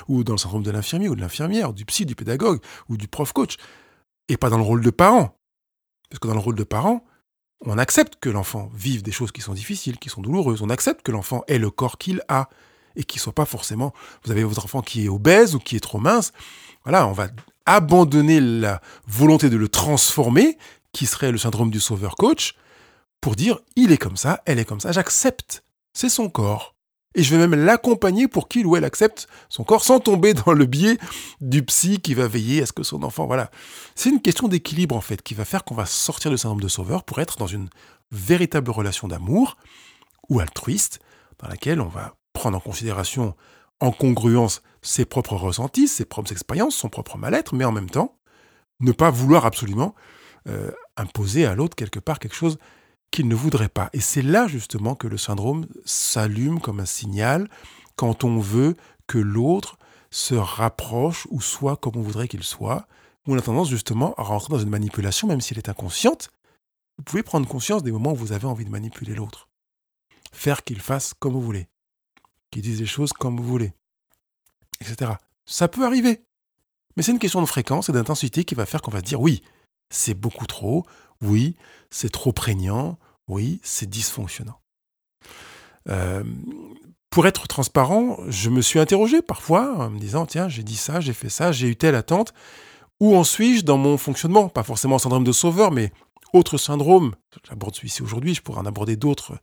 Ou 0.07 0.23
dans 0.23 0.33
le 0.33 0.37
syndrome 0.37 0.63
de 0.63 0.71
l'infirmier 0.71 1.09
ou 1.09 1.15
de 1.15 1.21
l'infirmière, 1.21 1.73
du 1.73 1.85
psy, 1.85 2.05
du 2.05 2.15
pédagogue 2.15 2.59
ou 2.89 2.97
du 2.97 3.07
prof-coach, 3.07 3.57
et 4.29 4.37
pas 4.37 4.49
dans 4.49 4.57
le 4.57 4.63
rôle 4.63 4.81
de 4.81 4.89
parent. 4.89 5.37
Parce 6.09 6.19
que 6.19 6.27
dans 6.27 6.33
le 6.33 6.39
rôle 6.39 6.55
de 6.55 6.63
parent, 6.63 7.03
on 7.65 7.77
accepte 7.77 8.17
que 8.19 8.29
l'enfant 8.29 8.69
vive 8.73 9.03
des 9.03 9.11
choses 9.11 9.31
qui 9.31 9.41
sont 9.41 9.53
difficiles, 9.53 9.97
qui 9.97 10.09
sont 10.09 10.21
douloureuses. 10.21 10.61
On 10.61 10.69
accepte 10.69 11.01
que 11.01 11.11
l'enfant 11.11 11.43
ait 11.47 11.57
le 11.57 11.71
corps 11.71 11.97
qu'il 11.97 12.21
a 12.27 12.49
et 12.95 13.03
qu'il 13.03 13.21
soit 13.21 13.33
pas 13.33 13.45
forcément. 13.45 13.93
Vous 14.23 14.31
avez 14.31 14.43
votre 14.43 14.65
enfant 14.65 14.81
qui 14.81 15.05
est 15.05 15.09
obèse 15.09 15.55
ou 15.55 15.59
qui 15.59 15.75
est 15.75 15.79
trop 15.79 15.97
mince. 15.97 16.33
Voilà, 16.83 17.07
on 17.07 17.13
va 17.13 17.27
abandonner 17.65 18.41
la 18.41 18.81
volonté 19.07 19.49
de 19.49 19.57
le 19.57 19.69
transformer, 19.69 20.57
qui 20.91 21.05
serait 21.05 21.31
le 21.31 21.37
syndrome 21.37 21.71
du 21.71 21.79
sauveur 21.79 22.15
coach, 22.15 22.55
pour 23.21 23.35
dire 23.35 23.59
il 23.75 23.91
est 23.91 23.97
comme 23.97 24.17
ça, 24.17 24.41
elle 24.45 24.59
est 24.59 24.65
comme 24.65 24.81
ça, 24.81 24.91
j'accepte. 24.91 25.63
C'est 25.93 26.09
son 26.09 26.29
corps 26.29 26.72
et 27.15 27.23
je 27.23 27.35
vais 27.35 27.45
même 27.45 27.65
l'accompagner 27.65 28.27
pour 28.27 28.47
qu'il 28.47 28.65
ou 28.65 28.75
elle 28.75 28.85
accepte 28.85 29.27
son 29.49 29.63
corps 29.63 29.83
sans 29.83 29.99
tomber 29.99 30.33
dans 30.33 30.53
le 30.53 30.65
biais 30.65 30.97
du 31.41 31.63
psy 31.63 31.99
qui 31.99 32.13
va 32.13 32.27
veiller 32.27 32.63
à 32.63 32.65
ce 32.65 32.73
que 32.73 32.83
son 32.83 33.03
enfant, 33.03 33.25
voilà. 33.25 33.51
C'est 33.95 34.09
une 34.09 34.21
question 34.21 34.47
d'équilibre 34.47 34.95
en 34.95 35.01
fait 35.01 35.21
qui 35.21 35.33
va 35.33 35.45
faire 35.45 35.63
qu'on 35.63 35.75
va 35.75 35.85
sortir 35.85 36.31
du 36.31 36.37
syndrome 36.37 36.61
de 36.61 36.67
sauveur 36.67 37.03
pour 37.03 37.19
être 37.19 37.37
dans 37.37 37.47
une 37.47 37.69
véritable 38.11 38.71
relation 38.71 39.07
d'amour 39.07 39.57
ou 40.29 40.39
altruiste 40.39 40.99
dans 41.39 41.47
laquelle 41.47 41.81
on 41.81 41.87
va 41.87 42.15
prendre 42.33 42.57
en 42.57 42.61
considération 42.61 43.35
en 43.79 43.91
congruence 43.91 44.61
ses 44.81 45.05
propres 45.05 45.35
ressentis, 45.35 45.87
ses 45.87 46.05
propres 46.05 46.31
expériences, 46.31 46.75
son 46.75 46.89
propre 46.89 47.17
mal-être, 47.17 47.53
mais 47.53 47.65
en 47.65 47.71
même 47.71 47.89
temps 47.89 48.17
ne 48.79 48.91
pas 48.91 49.09
vouloir 49.09 49.45
absolument 49.45 49.93
euh, 50.47 50.71
imposer 50.97 51.45
à 51.45 51.55
l'autre 51.55 51.75
quelque 51.75 51.99
part 51.99 52.19
quelque 52.19 52.35
chose 52.35 52.57
qu'il 53.13 53.27
ne 53.27 53.35
voudrait 53.35 53.69
pas. 53.69 53.91
Et 53.93 54.01
c'est 54.01 54.23
là 54.23 54.47
justement 54.47 54.95
que 54.95 55.07
le 55.07 55.19
syndrome 55.19 55.67
s'allume 55.85 56.59
comme 56.59 56.79
un 56.79 56.85
signal 56.85 57.47
quand 57.95 58.23
on 58.23 58.39
veut 58.39 58.75
que 59.05 59.19
l'autre 59.19 59.77
se 60.09 60.33
rapproche 60.33 61.27
ou 61.29 61.39
soit 61.39 61.77
comme 61.77 61.95
on 61.95 62.01
voudrait 62.01 62.27
qu'il 62.27 62.43
soit. 62.43 62.87
On 63.27 63.37
a 63.37 63.41
tendance 63.41 63.69
justement 63.69 64.15
à 64.17 64.23
rentrer 64.23 64.49
dans 64.49 64.59
une 64.59 64.69
manipulation, 64.69 65.27
même 65.27 65.41
si 65.41 65.53
elle 65.53 65.59
est 65.59 65.69
inconsciente. 65.69 66.31
Vous 66.97 67.03
pouvez 67.03 67.21
prendre 67.21 67.47
conscience 67.47 67.83
des 67.83 67.91
moments 67.91 68.13
où 68.13 68.15
vous 68.15 68.31
avez 68.31 68.47
envie 68.47 68.65
de 68.65 68.71
manipuler 68.71 69.13
l'autre. 69.13 69.47
Faire 70.31 70.63
qu'il 70.63 70.81
fasse 70.81 71.13
comme 71.13 71.33
vous 71.33 71.41
voulez. 71.41 71.67
Qu'il 72.49 72.63
dise 72.63 72.79
les 72.79 72.87
choses 72.87 73.13
comme 73.13 73.37
vous 73.37 73.47
voulez. 73.47 73.73
Etc. 74.81 75.11
Ça 75.45 75.67
peut 75.67 75.85
arriver. 75.85 76.23
Mais 76.97 77.03
c'est 77.03 77.11
une 77.11 77.19
question 77.19 77.41
de 77.41 77.45
fréquence 77.45 77.89
et 77.89 77.91
d'intensité 77.91 78.43
qui 78.43 78.55
va 78.55 78.65
faire 78.65 78.81
qu'on 78.81 78.91
va 78.91 79.01
dire 79.01 79.21
oui, 79.21 79.43
c'est 79.91 80.15
beaucoup 80.15 80.47
trop, 80.47 80.85
oui, 81.23 81.55
c'est 81.89 82.11
trop 82.11 82.31
prégnant, 82.31 82.97
oui, 83.27 83.59
c'est 83.63 83.89
dysfonctionnant. 83.89 84.59
Euh, 85.89 86.23
pour 87.09 87.27
être 87.27 87.47
transparent, 87.47 88.17
je 88.27 88.49
me 88.49 88.61
suis 88.61 88.79
interrogé 88.79 89.21
parfois 89.21 89.75
en 89.77 89.89
me 89.89 89.99
disant, 89.99 90.25
tiens, 90.25 90.49
j'ai 90.49 90.63
dit 90.63 90.75
ça, 90.75 90.99
j'ai 90.99 91.13
fait 91.13 91.29
ça, 91.29 91.51
j'ai 91.51 91.67
eu 91.67 91.75
telle 91.75 91.95
attente. 91.95 92.33
Où 92.99 93.15
en 93.15 93.23
suis-je 93.23 93.63
dans 93.63 93.77
mon 93.77 93.97
fonctionnement? 93.97 94.49
Pas 94.49 94.63
forcément 94.63 94.95
en 94.95 94.99
syndrome 94.99 95.23
de 95.23 95.31
sauveur, 95.31 95.71
mais 95.71 95.91
autre 96.33 96.57
syndrome, 96.57 97.13
j'aborde 97.47 97.75
celui-ci 97.75 98.01
aujourd'hui, 98.01 98.33
je 98.33 98.41
pourrais 98.41 98.59
en 98.59 98.65
aborder 98.65 98.95
d'autres 98.95 99.37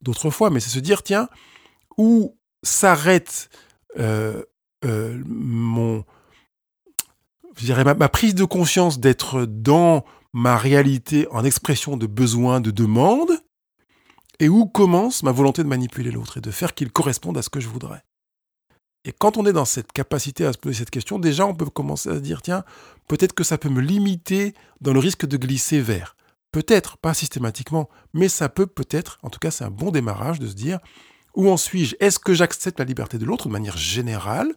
d'autres 0.00 0.30
fois, 0.30 0.50
mais 0.50 0.60
c'est 0.60 0.70
se 0.70 0.78
dire, 0.78 1.02
tiens, 1.02 1.28
où 1.96 2.36
s'arrête 2.62 3.48
euh, 3.98 4.42
euh, 4.84 5.22
mon, 5.26 6.04
je 7.56 7.64
dirais, 7.64 7.84
ma, 7.84 8.08
prise 8.08 8.34
de 8.34 8.44
conscience 8.44 9.00
d'être 9.00 9.46
dans 9.46 10.04
ma 10.34 10.58
réalité 10.58 11.28
en 11.30 11.44
expression 11.44 11.96
de 11.96 12.06
besoin, 12.06 12.60
de 12.60 12.72
demande, 12.72 13.30
et 14.40 14.48
où 14.48 14.66
commence 14.66 15.22
ma 15.22 15.30
volonté 15.30 15.62
de 15.62 15.68
manipuler 15.68 16.10
l'autre 16.10 16.38
et 16.38 16.40
de 16.40 16.50
faire 16.50 16.74
qu'il 16.74 16.90
corresponde 16.90 17.38
à 17.38 17.42
ce 17.42 17.48
que 17.48 17.60
je 17.60 17.68
voudrais. 17.68 18.02
Et 19.04 19.12
quand 19.12 19.36
on 19.36 19.46
est 19.46 19.52
dans 19.52 19.64
cette 19.64 19.92
capacité 19.92 20.44
à 20.44 20.52
se 20.52 20.58
poser 20.58 20.74
cette 20.74 20.90
question, 20.90 21.20
déjà 21.20 21.46
on 21.46 21.54
peut 21.54 21.66
commencer 21.66 22.08
à 22.08 22.14
se 22.14 22.18
dire, 22.18 22.42
tiens, 22.42 22.64
peut-être 23.06 23.32
que 23.32 23.44
ça 23.44 23.58
peut 23.58 23.68
me 23.68 23.80
limiter 23.80 24.54
dans 24.80 24.92
le 24.92 24.98
risque 24.98 25.24
de 25.24 25.36
glisser 25.36 25.80
vers. 25.80 26.16
Peut-être, 26.50 26.96
pas 26.98 27.14
systématiquement, 27.14 27.88
mais 28.12 28.28
ça 28.28 28.48
peut 28.48 28.66
peut-être, 28.66 29.20
en 29.22 29.30
tout 29.30 29.38
cas 29.38 29.52
c'est 29.52 29.64
un 29.64 29.70
bon 29.70 29.92
démarrage 29.92 30.40
de 30.40 30.48
se 30.48 30.54
dire, 30.54 30.80
où 31.36 31.48
en 31.48 31.56
suis-je? 31.56 31.94
Est-ce 32.00 32.18
que 32.18 32.34
j'accepte 32.34 32.80
la 32.80 32.84
liberté 32.84 33.18
de 33.18 33.24
l'autre 33.24 33.46
de 33.46 33.52
manière 33.52 33.76
générale 33.76 34.52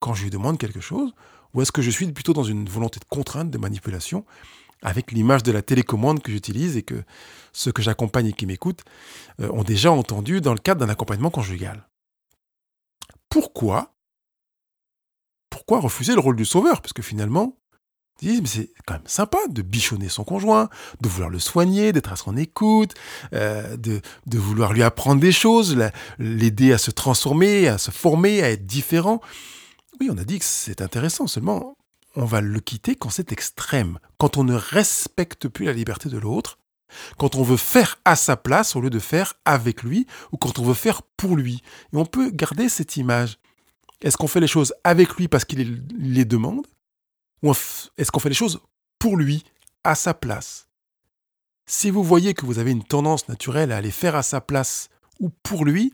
quand 0.00 0.14
je 0.14 0.22
lui 0.22 0.30
demande 0.30 0.56
quelque 0.56 0.80
chose? 0.80 1.12
Ou 1.52 1.60
est-ce 1.60 1.72
que 1.72 1.82
je 1.82 1.90
suis 1.90 2.10
plutôt 2.12 2.32
dans 2.32 2.44
une 2.44 2.66
volonté 2.66 2.98
de 2.98 3.04
contrainte, 3.04 3.50
de 3.50 3.58
manipulation? 3.58 4.24
Avec 4.82 5.12
l'image 5.12 5.42
de 5.42 5.52
la 5.52 5.62
télécommande 5.62 6.22
que 6.22 6.32
j'utilise 6.32 6.76
et 6.76 6.82
que 6.82 7.02
ceux 7.52 7.72
que 7.72 7.82
j'accompagne 7.82 8.28
et 8.28 8.32
qui 8.32 8.46
m'écoutent 8.46 8.84
euh, 9.40 9.50
ont 9.50 9.62
déjà 9.62 9.92
entendu 9.92 10.40
dans 10.40 10.52
le 10.52 10.58
cadre 10.58 10.80
d'un 10.80 10.92
accompagnement 10.92 11.30
conjugal. 11.30 11.88
Pourquoi 13.28 13.94
Pourquoi 15.50 15.80
refuser 15.80 16.14
le 16.14 16.20
rôle 16.20 16.36
du 16.36 16.44
sauveur? 16.44 16.82
Parce 16.82 16.92
que 16.92 17.02
finalement, 17.02 17.56
mais 18.22 18.46
c'est 18.46 18.70
quand 18.86 18.94
même 18.94 19.02
sympa 19.06 19.38
de 19.48 19.62
bichonner 19.62 20.08
son 20.08 20.24
conjoint, 20.24 20.68
de 21.00 21.08
vouloir 21.08 21.30
le 21.30 21.38
soigner, 21.38 21.92
d'être 21.92 22.12
à 22.12 22.16
son 22.16 22.36
écoute, 22.36 22.94
euh, 23.34 23.76
de, 23.76 24.00
vouloir 24.38 24.72
lui 24.72 24.82
apprendre 24.82 25.20
des 25.20 25.32
choses, 25.32 25.76
l'aider 26.18 26.72
à 26.72 26.78
se 26.78 26.90
transformer, 26.90 27.68
à 27.68 27.78
se 27.78 27.90
former, 27.90 28.42
à 28.42 28.50
être 28.50 28.66
différent. 28.66 29.20
Oui, 30.00 30.08
on 30.10 30.18
a 30.18 30.24
dit 30.24 30.38
que 30.38 30.44
c'est 30.44 30.80
intéressant, 30.80 31.26
seulement 31.26 31.76
on 32.14 32.24
va 32.24 32.40
le 32.40 32.60
quitter 32.60 32.94
quand 32.94 33.10
c'est 33.10 33.32
extrême, 33.32 33.98
quand 34.18 34.36
on 34.36 34.44
ne 34.44 34.54
respecte 34.54 35.48
plus 35.48 35.66
la 35.66 35.72
liberté 35.72 36.08
de 36.08 36.18
l'autre, 36.18 36.58
quand 37.18 37.36
on 37.36 37.42
veut 37.42 37.56
faire 37.56 37.98
à 38.04 38.16
sa 38.16 38.36
place 38.36 38.76
au 38.76 38.80
lieu 38.80 38.90
de 38.90 38.98
faire 38.98 39.34
avec 39.44 39.82
lui, 39.82 40.06
ou 40.30 40.36
quand 40.36 40.58
on 40.58 40.64
veut 40.64 40.74
faire 40.74 41.02
pour 41.02 41.36
lui. 41.36 41.62
Et 41.92 41.96
on 41.96 42.04
peut 42.04 42.30
garder 42.30 42.68
cette 42.68 42.96
image. 42.96 43.38
Est-ce 44.02 44.16
qu'on 44.16 44.26
fait 44.26 44.40
les 44.40 44.46
choses 44.46 44.74
avec 44.84 45.14
lui 45.16 45.28
parce 45.28 45.44
qu'il 45.44 45.84
les 45.96 46.24
demande 46.24 46.66
Ou 47.42 47.52
est-ce 47.96 48.10
qu'on 48.10 48.20
fait 48.20 48.28
les 48.28 48.34
choses 48.34 48.60
pour 48.98 49.16
lui, 49.16 49.44
à 49.84 49.94
sa 49.94 50.12
place? 50.12 50.68
Si 51.66 51.90
vous 51.90 52.02
voyez 52.02 52.34
que 52.34 52.44
vous 52.44 52.58
avez 52.58 52.72
une 52.72 52.84
tendance 52.84 53.28
naturelle 53.28 53.72
à 53.72 53.76
aller 53.76 53.90
faire 53.90 54.16
à 54.16 54.22
sa 54.22 54.40
place 54.40 54.88
ou 55.20 55.30
pour 55.42 55.64
lui, 55.64 55.92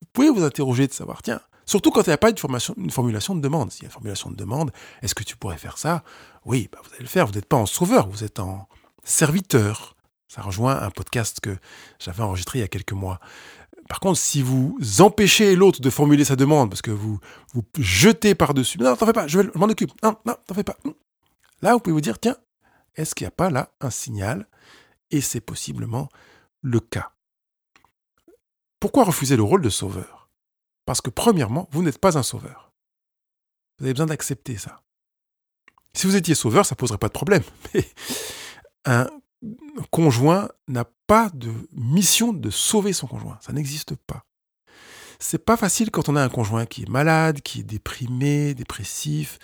vous 0.00 0.06
pouvez 0.12 0.30
vous 0.30 0.42
interroger 0.42 0.86
de 0.86 0.92
savoir, 0.92 1.22
tiens, 1.22 1.40
Surtout 1.70 1.92
quand 1.92 2.02
il 2.02 2.08
n'y 2.08 2.14
a 2.14 2.18
pas 2.18 2.30
une, 2.30 2.90
formulation 2.90 3.36
de 3.36 3.40
demande. 3.40 3.70
S'il 3.70 3.84
y 3.84 3.86
a 3.86 3.90
une 3.90 3.92
formulation 3.92 4.28
de 4.28 4.34
demande, 4.34 4.72
est-ce 5.02 5.14
que 5.14 5.22
tu 5.22 5.36
pourrais 5.36 5.56
faire 5.56 5.78
ça? 5.78 6.02
Oui, 6.44 6.68
bah, 6.72 6.80
vous 6.82 6.90
allez 6.94 7.04
le 7.04 7.08
faire. 7.08 7.28
Vous 7.28 7.32
n'êtes 7.32 7.46
pas 7.46 7.58
en 7.58 7.66
sauveur, 7.66 8.08
vous 8.08 8.24
êtes 8.24 8.40
en 8.40 8.68
serviteur. 9.04 9.94
Ça 10.26 10.42
rejoint 10.42 10.82
un 10.82 10.90
podcast 10.90 11.38
que 11.38 11.56
j'avais 12.00 12.24
enregistré 12.24 12.58
il 12.58 12.62
y 12.62 12.64
a 12.64 12.68
quelques 12.68 12.90
mois. 12.90 13.20
Par 13.88 14.00
contre, 14.00 14.18
si 14.18 14.42
vous 14.42 14.76
empêchez 14.98 15.54
l'autre 15.54 15.80
de 15.80 15.90
formuler 15.90 16.24
sa 16.24 16.34
demande 16.34 16.70
parce 16.70 16.82
que 16.82 16.90
vous 16.90 17.20
vous 17.54 17.62
jetez 17.78 18.34
par-dessus, 18.34 18.78
non, 18.78 18.96
t'en 18.96 19.06
fais 19.06 19.12
pas, 19.12 19.28
je, 19.28 19.40
je 19.40 19.56
m'en 19.56 19.66
occupe, 19.66 19.92
non, 20.02 20.16
non, 20.26 20.34
t'en 20.48 20.54
fais 20.56 20.64
pas. 20.64 20.76
Là, 21.62 21.74
vous 21.74 21.78
pouvez 21.78 21.94
vous 21.94 22.00
dire, 22.00 22.18
tiens, 22.18 22.36
est-ce 22.96 23.14
qu'il 23.14 23.26
n'y 23.26 23.28
a 23.28 23.30
pas 23.30 23.48
là 23.48 23.70
un 23.80 23.90
signal? 23.90 24.48
Et 25.12 25.20
c'est 25.20 25.40
possiblement 25.40 26.08
le 26.62 26.80
cas. 26.80 27.12
Pourquoi 28.80 29.04
refuser 29.04 29.36
le 29.36 29.44
rôle 29.44 29.62
de 29.62 29.70
sauveur? 29.70 30.19
Parce 30.86 31.00
que 31.00 31.10
premièrement, 31.10 31.68
vous 31.72 31.82
n'êtes 31.82 31.98
pas 31.98 32.18
un 32.18 32.22
sauveur. 32.22 32.72
Vous 33.78 33.84
avez 33.84 33.94
besoin 33.94 34.06
d'accepter 34.06 34.56
ça. 34.56 34.82
Si 35.92 36.06
vous 36.06 36.16
étiez 36.16 36.34
sauveur, 36.34 36.66
ça 36.66 36.74
ne 36.74 36.78
poserait 36.78 36.98
pas 36.98 37.08
de 37.08 37.12
problème. 37.12 37.42
Mais 37.74 37.84
un 38.84 39.08
conjoint 39.90 40.48
n'a 40.68 40.84
pas 41.06 41.30
de 41.30 41.50
mission 41.72 42.32
de 42.32 42.50
sauver 42.50 42.92
son 42.92 43.06
conjoint. 43.06 43.38
Ça 43.40 43.52
n'existe 43.52 43.94
pas. 43.94 44.24
C'est 45.18 45.44
pas 45.44 45.56
facile 45.56 45.90
quand 45.90 46.08
on 46.08 46.16
a 46.16 46.22
un 46.22 46.28
conjoint 46.28 46.66
qui 46.66 46.82
est 46.82 46.88
malade, 46.88 47.42
qui 47.42 47.60
est 47.60 47.64
déprimé, 47.64 48.54
dépressif, 48.54 49.38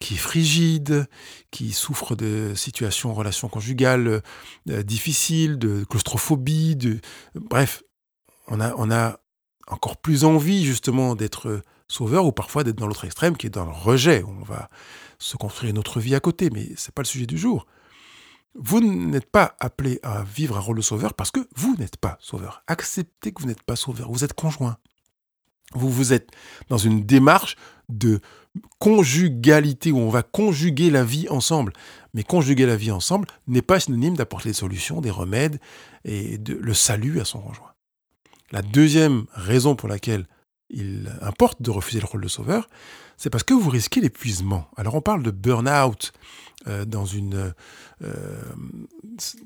qui 0.00 0.14
est 0.14 0.18
frigide, 0.18 1.06
qui 1.50 1.72
souffre 1.72 2.16
de 2.16 2.54
situations, 2.54 3.12
relations 3.12 3.48
conjugales 3.48 4.22
euh, 4.70 4.82
difficiles, 4.82 5.58
de 5.58 5.84
claustrophobie, 5.84 6.76
de 6.76 7.00
bref, 7.34 7.82
on 8.48 8.60
a, 8.60 8.74
on 8.76 8.90
a 8.90 9.20
encore 9.68 9.96
plus 9.96 10.24
envie 10.24 10.64
justement 10.64 11.14
d'être 11.14 11.62
sauveur 11.88 12.24
ou 12.26 12.32
parfois 12.32 12.64
d'être 12.64 12.78
dans 12.78 12.86
l'autre 12.86 13.04
extrême 13.04 13.36
qui 13.36 13.46
est 13.46 13.50
dans 13.50 13.64
le 13.64 13.72
rejet. 13.72 14.24
On 14.26 14.42
va 14.44 14.68
se 15.18 15.36
construire 15.36 15.70
une 15.70 15.78
autre 15.78 16.00
vie 16.00 16.14
à 16.14 16.20
côté, 16.20 16.50
mais 16.50 16.74
ce 16.76 16.88
n'est 16.88 16.92
pas 16.94 17.02
le 17.02 17.06
sujet 17.06 17.26
du 17.26 17.38
jour. 17.38 17.66
Vous 18.54 18.80
n'êtes 18.80 19.30
pas 19.30 19.56
appelé 19.60 19.98
à 20.02 20.22
vivre 20.24 20.56
un 20.56 20.60
rôle 20.60 20.76
de 20.76 20.82
sauveur 20.82 21.14
parce 21.14 21.30
que 21.30 21.40
vous 21.56 21.74
n'êtes 21.78 21.96
pas 21.96 22.18
sauveur. 22.20 22.62
Acceptez 22.66 23.32
que 23.32 23.40
vous 23.40 23.48
n'êtes 23.48 23.62
pas 23.62 23.76
sauveur, 23.76 24.10
vous 24.10 24.24
êtes 24.24 24.34
conjoint. 24.34 24.76
Vous, 25.74 25.88
vous 25.88 26.12
êtes 26.12 26.30
dans 26.68 26.76
une 26.76 27.06
démarche 27.06 27.56
de 27.88 28.20
conjugalité 28.78 29.90
où 29.90 29.98
on 29.98 30.10
va 30.10 30.22
conjuguer 30.22 30.90
la 30.90 31.04
vie 31.04 31.28
ensemble. 31.30 31.72
Mais 32.12 32.24
conjuguer 32.24 32.66
la 32.66 32.76
vie 32.76 32.90
ensemble 32.90 33.28
n'est 33.46 33.62
pas 33.62 33.80
synonyme 33.80 34.16
d'apporter 34.16 34.50
des 34.50 34.54
solutions, 34.54 35.00
des 35.00 35.10
remèdes 35.10 35.58
et 36.04 36.36
de, 36.36 36.54
le 36.54 36.74
salut 36.74 37.20
à 37.20 37.24
son 37.24 37.40
conjoint. 37.40 37.71
La 38.52 38.62
deuxième 38.62 39.24
raison 39.32 39.74
pour 39.74 39.88
laquelle 39.88 40.26
il 40.68 41.10
importe 41.22 41.60
de 41.62 41.70
refuser 41.70 42.00
le 42.00 42.06
rôle 42.06 42.22
de 42.22 42.28
sauveur, 42.28 42.68
c'est 43.16 43.30
parce 43.30 43.44
que 43.44 43.54
vous 43.54 43.70
risquez 43.70 44.00
l'épuisement. 44.00 44.68
Alors 44.76 44.94
on 44.94 45.00
parle 45.00 45.22
de 45.22 45.30
burn-out 45.30 46.12
euh, 46.68 46.84
dans, 46.84 47.04
euh, 47.14 47.52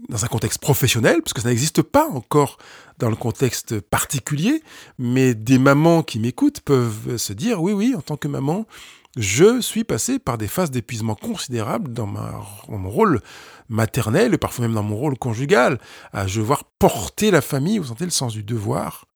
dans 0.09 0.25
un 0.25 0.29
contexte 0.29 0.61
professionnel, 0.61 1.23
parce 1.23 1.33
que 1.33 1.41
ça 1.41 1.49
n'existe 1.49 1.83
pas 1.83 2.09
encore 2.09 2.59
dans 2.99 3.09
le 3.09 3.17
contexte 3.17 3.81
particulier, 3.81 4.63
mais 4.99 5.35
des 5.35 5.59
mamans 5.59 6.03
qui 6.03 6.19
m'écoutent 6.19 6.61
peuvent 6.61 7.17
se 7.17 7.33
dire, 7.33 7.63
oui, 7.63 7.73
oui, 7.73 7.95
en 7.97 8.03
tant 8.03 8.17
que 8.17 8.29
maman, 8.29 8.67
je 9.17 9.61
suis 9.63 9.85
passé 9.85 10.19
par 10.19 10.37
des 10.37 10.47
phases 10.47 10.71
d'épuisement 10.71 11.15
considérables 11.15 11.93
dans, 11.93 12.07
mon 12.07 12.91
rôle 12.91 13.23
maternel 13.69 14.35
et 14.35 14.39
parfois 14.39 14.67
même 14.67 14.75
dans 14.75 14.83
mon 14.83 14.97
rôle 14.97 15.19
conjugal, 15.19 15.81
à 16.13 16.27
devoir 16.27 16.65
porter 16.79 17.31
la 17.31 17.41
famille, 17.41 17.79
vous 17.79 17.87
sentez 17.87 18.05
le 18.05 18.11
sens 18.11 18.35
du 18.35 18.43
devoir. 18.43 19.07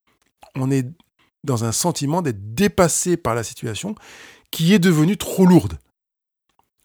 On 0.56 0.70
est 0.70 0.86
dans 1.44 1.64
un 1.64 1.72
sentiment 1.72 2.22
d'être 2.22 2.54
dépassé 2.54 3.16
par 3.16 3.34
la 3.34 3.44
situation 3.44 3.94
qui 4.50 4.72
est 4.72 4.78
devenue 4.78 5.16
trop 5.16 5.44
lourde. 5.44 5.78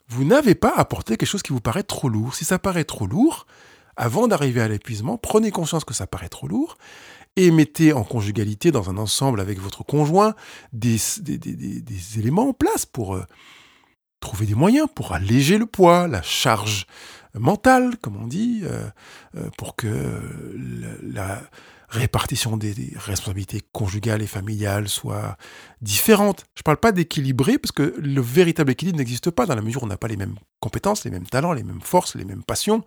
Vous 0.08 0.26
n'avez 0.26 0.54
pas 0.54 0.84
porter 0.86 1.18
quelque 1.18 1.30
chose 1.30 1.42
qui 1.42 1.54
vous 1.54 1.62
paraît 1.62 1.84
trop 1.84 2.10
lourd. 2.10 2.36
Si 2.36 2.46
ça 2.46 2.60
paraît 2.60 2.84
trop 2.84 3.08
lourd, 3.08 3.48
avant 3.96 4.28
d'arriver 4.28 4.62
à 4.62 4.68
l'épuisement, 4.68 5.18
prenez 5.18 5.52
conscience 5.52 5.86
que 5.86 5.94
ça 5.94 6.06
paraît 6.06 6.30
trop 6.30 6.48
lourd 6.48 6.78
et 7.36 7.52
mettez 7.52 7.94
en 7.94 8.04
conjugalité 8.04 8.72
dans 8.72 8.90
un 8.90 8.98
ensemble 8.98 9.40
avec 9.40 9.60
votre 9.60 9.84
conjoint 9.84 10.36
des, 10.74 10.98
des, 11.20 12.20
éléments 12.20 12.50
en 12.50 12.54
place 12.54 12.86
pour 12.86 13.16
euh, 13.16 13.26
trouver 14.20 14.46
des 14.46 14.56
moyens 14.56 14.88
pour 14.94 15.14
alléger 15.14 15.58
le 15.58 15.66
poids, 15.66 16.08
la 16.08 16.22
charge 16.22 16.88
mentale, 17.34 17.98
comme 18.02 18.16
on 18.16 18.28
dit, 18.28 18.62
euh, 18.64 18.88
euh, 19.36 19.50
pour 19.58 19.76
que 19.76 20.22
la 21.04 21.42
répartition 21.90 22.58
des, 22.58 22.74
responsabilités 22.96 23.62
conjugales 23.72 24.22
et 24.22 24.28
familiales 24.28 24.88
soit 24.88 25.38
différente. 25.82 26.46
Je 26.56 26.62
ne 26.62 26.64
parle 26.64 26.78
pas 26.78 26.92
d'équilibrer, 26.92 27.58
parce 27.58 27.72
que 27.72 27.96
le 27.98 28.22
véritable 28.22 28.72
équilibre 28.72 28.98
n'existe 28.98 29.30
pas 29.30 29.46
dans 29.46 29.56
la 29.56 29.62
mesure 29.62 29.84
où 29.84 29.86
on 29.86 29.90
n'a 29.90 29.98
pas 29.98 30.08
les 30.08 30.18
mêmes 30.18 30.36
compétences, 30.60 31.04
les 31.04 31.12
mêmes 31.12 31.28
talents, 31.28 31.54
les 31.54 31.64
mêmes 31.64 31.82
forces, 31.82 32.16
les 32.16 32.26
mêmes 32.26 32.44
passions. 32.44 32.84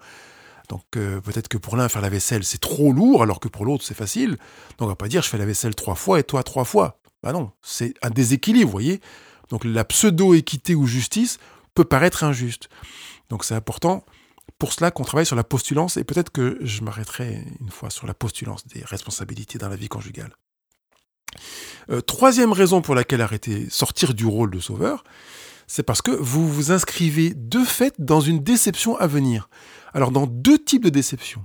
Donc 0.68 0.84
euh, 0.96 1.20
peut-être 1.20 1.48
que 1.48 1.58
pour 1.58 1.76
l'un, 1.76 1.88
faire 1.88 2.02
la 2.02 2.10
vaisselle, 2.10 2.44
c'est 2.44 2.60
trop 2.60 2.92
lourd, 2.92 3.22
alors 3.22 3.40
que 3.40 3.48
pour 3.48 3.64
l'autre, 3.64 3.84
c'est 3.84 3.94
facile. 3.94 4.32
Donc 4.78 4.82
on 4.82 4.86
va 4.86 4.96
pas 4.96 5.08
dire 5.08 5.22
je 5.22 5.28
fais 5.28 5.38
la 5.38 5.46
vaisselle 5.46 5.74
trois 5.74 5.94
fois 5.94 6.20
et 6.20 6.24
toi 6.24 6.42
trois 6.42 6.64
fois. 6.64 7.00
Bah 7.22 7.32
non, 7.32 7.50
c'est 7.62 7.94
un 8.02 8.10
déséquilibre, 8.10 8.66
vous 8.66 8.72
voyez. 8.72 9.00
Donc 9.50 9.64
la 9.64 9.84
pseudo-équité 9.84 10.74
ou 10.74 10.86
justice 10.86 11.38
peut 11.74 11.84
paraître 11.84 12.24
injuste. 12.24 12.68
Donc 13.28 13.44
c'est 13.44 13.54
important 13.54 14.04
pour 14.58 14.72
cela 14.72 14.90
qu'on 14.90 15.04
travaille 15.04 15.26
sur 15.26 15.36
la 15.36 15.44
postulance, 15.44 15.96
et 15.96 16.04
peut-être 16.04 16.30
que 16.30 16.58
je 16.60 16.82
m'arrêterai 16.82 17.44
une 17.60 17.70
fois 17.70 17.90
sur 17.90 18.06
la 18.06 18.14
postulance 18.14 18.66
des 18.66 18.82
responsabilités 18.84 19.58
dans 19.58 19.68
la 19.68 19.76
vie 19.76 19.88
conjugale. 19.88 20.34
Euh, 21.90 22.00
troisième 22.00 22.52
raison 22.52 22.82
pour 22.82 22.94
laquelle 22.94 23.20
arrêter, 23.20 23.68
sortir 23.70 24.14
du 24.14 24.26
rôle 24.26 24.50
de 24.50 24.60
sauveur, 24.60 25.04
c'est 25.68 25.84
parce 25.84 26.02
que 26.02 26.10
vous 26.10 26.48
vous 26.48 26.72
inscrivez 26.72 27.34
de 27.36 27.62
fait 27.62 27.94
dans 27.98 28.20
une 28.20 28.42
déception 28.42 28.96
à 28.96 29.06
venir. 29.06 29.48
Alors 29.92 30.10
dans 30.10 30.26
deux 30.26 30.58
types 30.58 30.82
de 30.82 30.88
déceptions. 30.88 31.44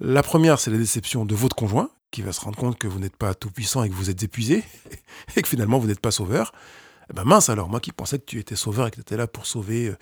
La 0.00 0.22
première, 0.22 0.58
c'est 0.58 0.70
la 0.70 0.78
déception 0.78 1.26
de 1.26 1.34
votre 1.34 1.54
conjoint, 1.54 1.90
qui 2.10 2.22
va 2.22 2.32
se 2.32 2.40
rendre 2.40 2.56
compte 2.56 2.78
que 2.78 2.88
vous 2.88 2.98
n'êtes 2.98 3.16
pas 3.16 3.34
tout 3.34 3.50
puissant 3.50 3.84
et 3.84 3.90
que 3.90 3.94
vous 3.94 4.08
êtes 4.08 4.22
épuisé, 4.22 4.64
et 5.36 5.42
que 5.42 5.48
finalement 5.48 5.78
vous 5.78 5.86
n'êtes 5.86 6.00
pas 6.00 6.10
sauveur. 6.10 6.52
Eh 7.10 7.12
ben 7.12 7.24
mince 7.24 7.50
alors, 7.50 7.68
moi 7.68 7.78
qui 7.78 7.92
pensais 7.92 8.18
que 8.18 8.24
tu 8.24 8.38
étais 8.38 8.56
sauveur 8.56 8.86
et 8.86 8.90
que 8.90 8.96
tu 8.96 9.00
étais 9.02 9.18
là 9.18 9.26
pour 9.26 9.44
sauver 9.44 9.88
euh, 9.88 9.96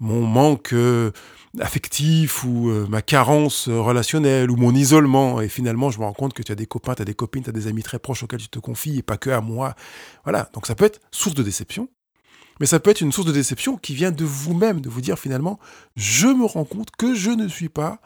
mon 0.00 0.26
manque 0.26 0.74
euh, 0.74 1.12
affectif 1.60 2.44
ou 2.44 2.68
euh, 2.68 2.86
ma 2.88 3.00
carence 3.00 3.70
relationnelle 3.70 4.50
ou 4.50 4.56
mon 4.56 4.74
isolement. 4.74 5.40
Et 5.40 5.48
finalement, 5.48 5.90
je 5.90 5.98
me 5.98 6.04
rends 6.04 6.12
compte 6.12 6.34
que 6.34 6.42
tu 6.42 6.52
as 6.52 6.56
des 6.56 6.66
copains, 6.66 6.94
tu 6.94 7.02
as 7.02 7.06
des 7.06 7.14
copines, 7.14 7.42
tu 7.42 7.48
as 7.48 7.54
des 7.54 7.68
amis 7.68 7.82
très 7.82 7.98
proches 7.98 8.22
auxquels 8.22 8.40
tu 8.40 8.48
te 8.48 8.58
confies 8.58 8.98
et 8.98 9.02
pas 9.02 9.16
que 9.16 9.30
à 9.30 9.40
moi. 9.40 9.74
Voilà, 10.24 10.50
donc 10.52 10.66
ça 10.66 10.74
peut 10.74 10.84
être 10.84 11.00
source 11.10 11.34
de 11.34 11.42
déception. 11.42 11.88
Mais 12.62 12.66
ça 12.66 12.78
peut 12.78 12.90
être 12.90 13.00
une 13.00 13.10
source 13.10 13.26
de 13.26 13.32
déception 13.32 13.76
qui 13.76 13.92
vient 13.92 14.12
de 14.12 14.24
vous-même, 14.24 14.80
de 14.80 14.88
vous 14.88 15.00
dire 15.00 15.18
finalement, 15.18 15.58
je 15.96 16.28
me 16.28 16.44
rends 16.44 16.64
compte 16.64 16.92
que 16.92 17.12
je 17.12 17.32
ne 17.32 17.48
suis 17.48 17.68
pas 17.68 18.00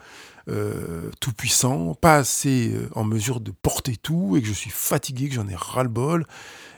euh, 0.49 1.11
tout 1.21 1.35
puissant, 1.35 1.93
pas 1.93 2.17
assez 2.17 2.73
euh, 2.73 2.89
en 2.95 3.05
mesure 3.05 3.41
de 3.41 3.51
porter 3.51 3.99
tout, 3.99 4.35
et 4.35 4.41
que 4.41 4.49
je 4.49 4.55
suis 4.55 4.71
fatigué, 4.71 5.29
que 5.29 5.35
j'en 5.35 5.47
ai 5.47 5.55
ras-le-bol, 5.55 6.27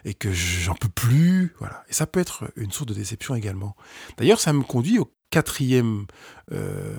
et 0.04 0.14
que 0.14 0.32
j'en 0.32 0.75
peux 0.75 0.88
plus. 0.88 1.54
Voilà. 1.61 1.85
Et 1.88 1.92
ça 1.92 2.08
peut 2.08 2.18
être 2.18 2.50
une 2.56 2.73
source 2.73 2.88
de 2.88 2.94
déception 2.94 3.37
également. 3.37 3.76
D'ailleurs, 4.16 4.40
ça 4.40 4.52
me 4.52 4.64
conduit 4.64 4.99
au 4.99 5.08
quatrième 5.30 6.06
euh, 6.50 6.97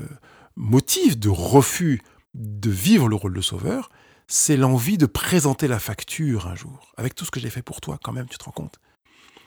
motif 0.55 1.19
de 1.19 1.27
refus 1.27 2.01
de 2.35 2.69
vivre 2.69 3.09
le 3.09 3.17
rôle 3.17 3.33
de 3.33 3.41
sauveur, 3.41 3.89
c'est 4.27 4.55
l'envie 4.55 4.97
de 4.97 5.07
présenter 5.07 5.67
la 5.67 5.79
facture 5.79 6.47
un 6.47 6.55
jour, 6.55 6.93
avec 6.95 7.15
tout 7.15 7.25
ce 7.25 7.31
que 7.31 7.41
j'ai 7.41 7.49
fait 7.49 7.63
pour 7.63 7.81
toi 7.81 7.99
quand 8.01 8.13
même, 8.13 8.29
tu 8.29 8.37
te 8.37 8.45
rends 8.45 8.51
compte 8.51 8.79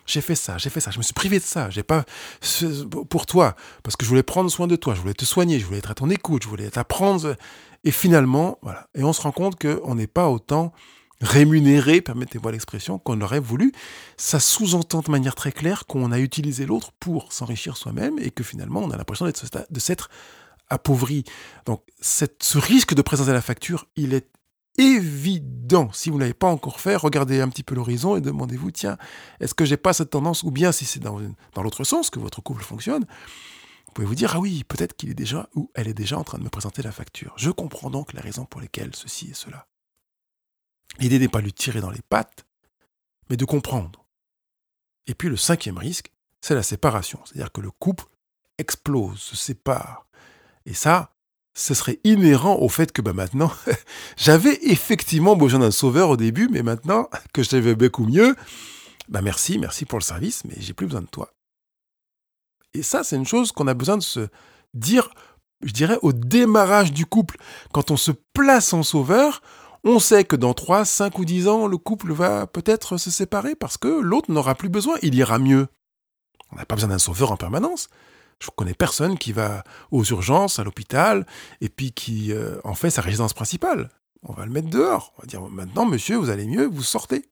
j'ai 0.06 0.20
fait 0.20 0.34
ça, 0.34 0.58
j'ai 0.58 0.70
fait 0.70 0.80
ça, 0.80 0.90
je 0.90 0.98
me 0.98 1.02
suis 1.02 1.14
privé 1.14 1.38
de 1.38 1.44
ça, 1.44 1.70
j'ai 1.70 1.82
pas 1.82 2.04
pour 3.08 3.26
toi 3.26 3.56
parce 3.82 3.96
que 3.96 4.04
je 4.04 4.08
voulais 4.10 4.22
prendre 4.22 4.50
soin 4.50 4.66
de 4.66 4.76
toi, 4.76 4.94
je 4.94 5.00
voulais 5.00 5.14
te 5.14 5.24
soigner, 5.24 5.58
je 5.58 5.66
voulais 5.66 5.78
être 5.78 5.90
à 5.90 5.94
ton 5.94 6.10
écoute, 6.10 6.42
je 6.42 6.48
voulais 6.48 6.70
t'apprendre 6.70 7.36
et 7.84 7.90
finalement 7.90 8.58
voilà, 8.62 8.88
et 8.94 9.04
on 9.04 9.12
se 9.12 9.20
rend 9.20 9.32
compte 9.32 9.60
qu'on 9.60 9.94
n'est 9.94 10.06
pas 10.06 10.28
autant 10.28 10.72
rémunéré, 11.20 12.00
permettez-moi 12.00 12.50
l'expression, 12.50 12.98
qu'on 12.98 13.20
aurait 13.20 13.40
voulu. 13.40 13.72
Ça 14.16 14.40
sous-entend 14.40 15.00
de 15.00 15.10
manière 15.10 15.36
très 15.36 15.52
claire 15.52 15.86
qu'on 15.86 16.10
a 16.10 16.18
utilisé 16.18 16.66
l'autre 16.66 16.90
pour 16.98 17.32
s'enrichir 17.32 17.76
soi-même 17.76 18.18
et 18.18 18.30
que 18.30 18.42
finalement 18.42 18.80
on 18.80 18.90
a 18.90 18.96
l'impression 18.96 19.26
de 19.26 19.80
s'être 19.80 20.10
appauvri. 20.68 21.24
Donc 21.64 21.82
ce 22.00 22.58
risque 22.58 22.94
de 22.94 23.02
présenter 23.02 23.32
la 23.32 23.40
facture, 23.40 23.86
il 23.94 24.14
est 24.14 24.26
évident. 24.78 25.90
Si 25.92 26.10
vous 26.10 26.16
ne 26.16 26.22
l'avez 26.22 26.34
pas 26.34 26.48
encore 26.48 26.80
fait, 26.80 26.96
regardez 26.96 27.40
un 27.40 27.48
petit 27.48 27.62
peu 27.62 27.74
l'horizon 27.74 28.16
et 28.16 28.20
demandez-vous, 28.20 28.70
tiens, 28.70 28.96
est-ce 29.40 29.54
que 29.54 29.64
j'ai 29.64 29.76
pas 29.76 29.92
cette 29.92 30.10
tendance, 30.10 30.42
ou 30.42 30.50
bien 30.50 30.72
si 30.72 30.84
c'est 30.84 31.00
dans, 31.00 31.20
dans 31.54 31.62
l'autre 31.62 31.84
sens 31.84 32.10
que 32.10 32.18
votre 32.18 32.40
couple 32.40 32.62
fonctionne, 32.62 33.04
vous 33.86 33.92
pouvez 33.94 34.06
vous 34.06 34.14
dire, 34.14 34.34
ah 34.34 34.40
oui, 34.40 34.64
peut-être 34.64 34.96
qu'il 34.96 35.10
est 35.10 35.14
déjà, 35.14 35.48
ou 35.54 35.70
elle 35.74 35.88
est 35.88 35.94
déjà 35.94 36.18
en 36.18 36.24
train 36.24 36.38
de 36.38 36.44
me 36.44 36.48
présenter 36.48 36.82
la 36.82 36.92
facture. 36.92 37.34
Je 37.36 37.50
comprends 37.50 37.90
donc 37.90 38.14
la 38.14 38.22
raison 38.22 38.46
pour 38.46 38.60
laquelle 38.60 38.94
ceci 38.94 39.30
et 39.30 39.34
cela. 39.34 39.66
L'idée 40.98 41.18
n'est 41.18 41.28
pas 41.28 41.40
de 41.40 41.44
lui 41.44 41.52
tirer 41.52 41.80
dans 41.80 41.90
les 41.90 42.02
pattes, 42.02 42.46
mais 43.28 43.36
de 43.36 43.44
comprendre. 43.44 44.06
Et 45.06 45.14
puis 45.14 45.28
le 45.28 45.36
cinquième 45.36 45.78
risque, 45.78 46.10
c'est 46.40 46.54
la 46.54 46.62
séparation. 46.62 47.20
C'est-à-dire 47.24 47.52
que 47.52 47.60
le 47.60 47.70
couple 47.70 48.04
explose, 48.58 49.20
se 49.20 49.36
sépare. 49.36 50.06
Et 50.64 50.74
ça, 50.74 51.14
ce 51.54 51.74
serait 51.74 52.00
inhérent 52.04 52.56
au 52.56 52.68
fait 52.68 52.92
que 52.92 53.02
bah, 53.02 53.12
maintenant, 53.12 53.52
j'avais 54.16 54.58
effectivement 54.62 55.36
besoin 55.36 55.60
d'un 55.60 55.70
sauveur 55.70 56.10
au 56.10 56.16
début, 56.16 56.48
mais 56.50 56.62
maintenant 56.62 57.08
que 57.32 57.42
je 57.42 57.48
savais 57.48 57.74
beaucoup 57.74 58.06
mieux, 58.06 58.36
bah 59.08 59.20
merci, 59.22 59.58
merci 59.58 59.84
pour 59.84 59.98
le 59.98 60.04
service, 60.04 60.44
mais 60.44 60.54
j'ai 60.58 60.72
plus 60.72 60.86
besoin 60.86 61.02
de 61.02 61.06
toi. 61.06 61.34
Et 62.74 62.82
ça, 62.82 63.04
c'est 63.04 63.16
une 63.16 63.26
chose 63.26 63.52
qu'on 63.52 63.66
a 63.66 63.74
besoin 63.74 63.98
de 63.98 64.02
se 64.02 64.28
dire, 64.72 65.10
je 65.62 65.72
dirais, 65.72 65.98
au 66.02 66.12
démarrage 66.12 66.92
du 66.92 67.04
couple. 67.04 67.36
Quand 67.72 67.90
on 67.90 67.96
se 67.98 68.12
place 68.32 68.72
en 68.72 68.82
sauveur, 68.82 69.42
on 69.84 69.98
sait 69.98 70.24
que 70.24 70.36
dans 70.36 70.54
3, 70.54 70.84
5 70.84 71.18
ou 71.18 71.24
10 71.24 71.48
ans, 71.48 71.66
le 71.66 71.76
couple 71.76 72.12
va 72.12 72.46
peut-être 72.46 72.96
se 72.96 73.10
séparer 73.10 73.54
parce 73.54 73.76
que 73.76 73.88
l'autre 73.88 74.30
n'aura 74.30 74.54
plus 74.54 74.70
besoin, 74.70 74.96
il 75.02 75.14
ira 75.14 75.38
mieux. 75.38 75.66
On 76.50 76.56
n'a 76.56 76.64
pas 76.64 76.76
besoin 76.76 76.90
d'un 76.90 76.98
sauveur 76.98 77.32
en 77.32 77.36
permanence. 77.36 77.88
Je 78.42 78.50
connais 78.56 78.74
personne 78.74 79.16
qui 79.18 79.32
va 79.32 79.62
aux 79.90 80.04
urgences, 80.04 80.58
à 80.58 80.64
l'hôpital, 80.64 81.26
et 81.60 81.68
puis 81.68 81.92
qui 81.92 82.32
euh, 82.32 82.58
en 82.64 82.74
fait 82.74 82.90
sa 82.90 83.00
résidence 83.00 83.34
principale. 83.34 83.88
On 84.22 84.32
va 84.32 84.44
le 84.46 84.52
mettre 84.52 84.68
dehors. 84.68 85.12
On 85.16 85.22
va 85.22 85.26
dire 85.26 85.42
maintenant, 85.42 85.86
monsieur, 85.86 86.16
vous 86.16 86.30
allez 86.30 86.46
mieux, 86.46 86.66
vous 86.66 86.82
sortez. 86.82 87.24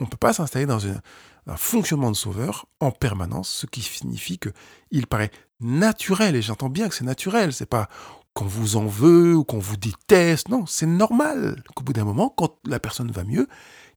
On 0.00 0.04
ne 0.04 0.10
peut 0.10 0.16
pas 0.16 0.32
s'installer 0.32 0.66
dans 0.66 0.86
un 0.86 1.56
fonctionnement 1.56 2.10
de 2.10 2.16
sauveur 2.16 2.66
en 2.80 2.90
permanence, 2.90 3.48
ce 3.48 3.66
qui 3.66 3.80
signifie 3.80 4.38
que 4.38 4.50
il 4.90 5.06
paraît 5.06 5.30
naturel, 5.60 6.36
et 6.36 6.42
j'entends 6.42 6.68
bien 6.68 6.88
que 6.88 6.94
c'est 6.94 7.04
naturel, 7.04 7.52
c'est 7.52 7.66
pas 7.66 7.88
qu'on 8.34 8.46
vous 8.46 8.76
en 8.76 8.86
veut 8.86 9.36
ou 9.36 9.44
qu'on 9.44 9.60
vous 9.60 9.76
déteste, 9.76 10.48
non, 10.48 10.66
c'est 10.66 10.86
normal 10.86 11.62
qu'au 11.74 11.84
bout 11.84 11.92
d'un 11.92 12.04
moment, 12.04 12.28
quand 12.28 12.58
la 12.66 12.80
personne 12.80 13.10
va 13.12 13.22
mieux, 13.22 13.46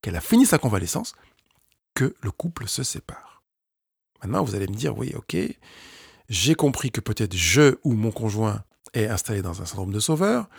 qu'elle 0.01 0.15
a 0.15 0.21
fini 0.21 0.45
sa 0.45 0.59
convalescence, 0.59 1.15
que 1.95 2.15
le 2.21 2.31
couple 2.31 2.67
se 2.67 2.83
sépare. 2.83 3.41
Maintenant, 4.21 4.43
vous 4.43 4.55
allez 4.55 4.67
me 4.67 4.75
dire, 4.75 4.97
oui, 4.97 5.13
ok, 5.15 5.35
j'ai 6.29 6.55
compris 6.55 6.91
que 6.91 7.01
peut-être 7.01 7.35
je 7.35 7.75
ou 7.83 7.93
mon 7.93 8.11
conjoint 8.11 8.63
est 8.93 9.07
installé 9.07 9.41
dans 9.41 9.61
un 9.61 9.65
syndrome 9.65 9.91
de 9.91 9.99
sauveur. 9.99 10.49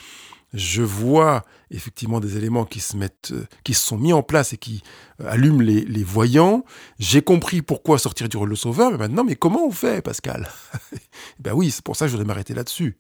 Je 0.55 0.81
vois 0.81 1.45
effectivement 1.71 2.21
des 2.21 2.39
éléments 2.39 2.65
qui 2.65 2.81
se 2.81 2.97
mettent, 2.97 3.33
euh, 3.33 3.47
qui 3.65 3.75
se 3.75 3.87
sont 3.87 3.99
mis 3.99 4.15
en 4.15 4.23
place 4.23 4.55
et 4.55 4.57
qui 4.57 4.83
euh, 5.21 5.29
allument 5.29 5.61
les, 5.61 6.05
voyants. 6.05 6.65
J'ai 6.99 7.21
compris 7.21 7.61
pourquoi 7.61 7.99
sortir 7.99 8.31
du 8.31 8.39
rôle 8.39 8.51
de 8.51 8.55
sauveur, 8.55 8.91
mais 8.91 8.97
maintenant, 8.97 9.25
mais 9.25 9.37
comment 9.37 9.67
on 9.67 9.71
fait, 9.71 10.03
Pascal? 10.03 10.49
Ben 11.41 11.53
oui, 11.53 11.71
c'est 11.71 11.85
pour 11.85 11.97
ça 11.97 12.07
que 12.07 12.11
je 12.11 12.17
voulais 12.17 12.27
m'arrêter 12.27 12.55
là-dessus. 12.55 12.99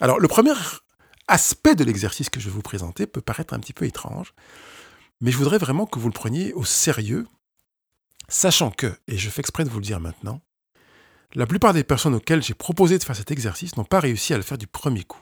Alors, 0.00 0.20
le 0.20 0.28
premier 0.28 0.52
aspect 1.26 1.74
de 1.74 1.84
l'exercice 1.84 2.30
que 2.30 2.38
je 2.38 2.46
vais 2.46 2.54
vous 2.54 2.62
présenter 2.62 3.06
peut 3.06 3.20
paraître 3.20 3.52
un 3.52 3.58
petit 3.58 3.72
peu 3.72 3.84
étrange, 3.84 4.32
mais 5.20 5.30
je 5.30 5.36
voudrais 5.36 5.58
vraiment 5.58 5.86
que 5.86 5.98
vous 5.98 6.08
le 6.08 6.14
preniez 6.14 6.52
au 6.52 6.64
sérieux, 6.64 7.26
sachant 8.28 8.70
que, 8.70 8.94
et 9.08 9.18
je 9.18 9.28
fais 9.28 9.40
exprès 9.40 9.64
de 9.64 9.70
vous 9.70 9.78
le 9.78 9.84
dire 9.84 10.00
maintenant, 10.00 10.40
la 11.34 11.46
plupart 11.46 11.72
des 11.72 11.84
personnes 11.84 12.14
auxquelles 12.14 12.42
j'ai 12.42 12.54
proposé 12.54 12.98
de 12.98 13.04
faire 13.04 13.16
cet 13.16 13.30
exercice 13.30 13.76
n'ont 13.76 13.84
pas 13.84 14.00
réussi 14.00 14.34
à 14.34 14.36
le 14.36 14.42
faire 14.42 14.58
du 14.58 14.66
premier 14.66 15.04
coup. 15.04 15.20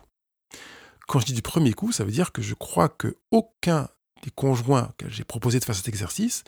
Quand 1.06 1.20
je 1.20 1.26
dis 1.26 1.32
du 1.32 1.42
premier 1.42 1.72
coup, 1.72 1.92
ça 1.92 2.04
veut 2.04 2.10
dire 2.10 2.32
que 2.32 2.42
je 2.42 2.54
crois 2.54 2.88
que 2.88 3.16
aucun 3.30 3.88
des 4.22 4.30
conjoints 4.30 4.88
auxquels 4.90 5.12
j'ai 5.12 5.24
proposé 5.24 5.58
de 5.58 5.64
faire 5.64 5.74
cet 5.74 5.88
exercice 5.88 6.44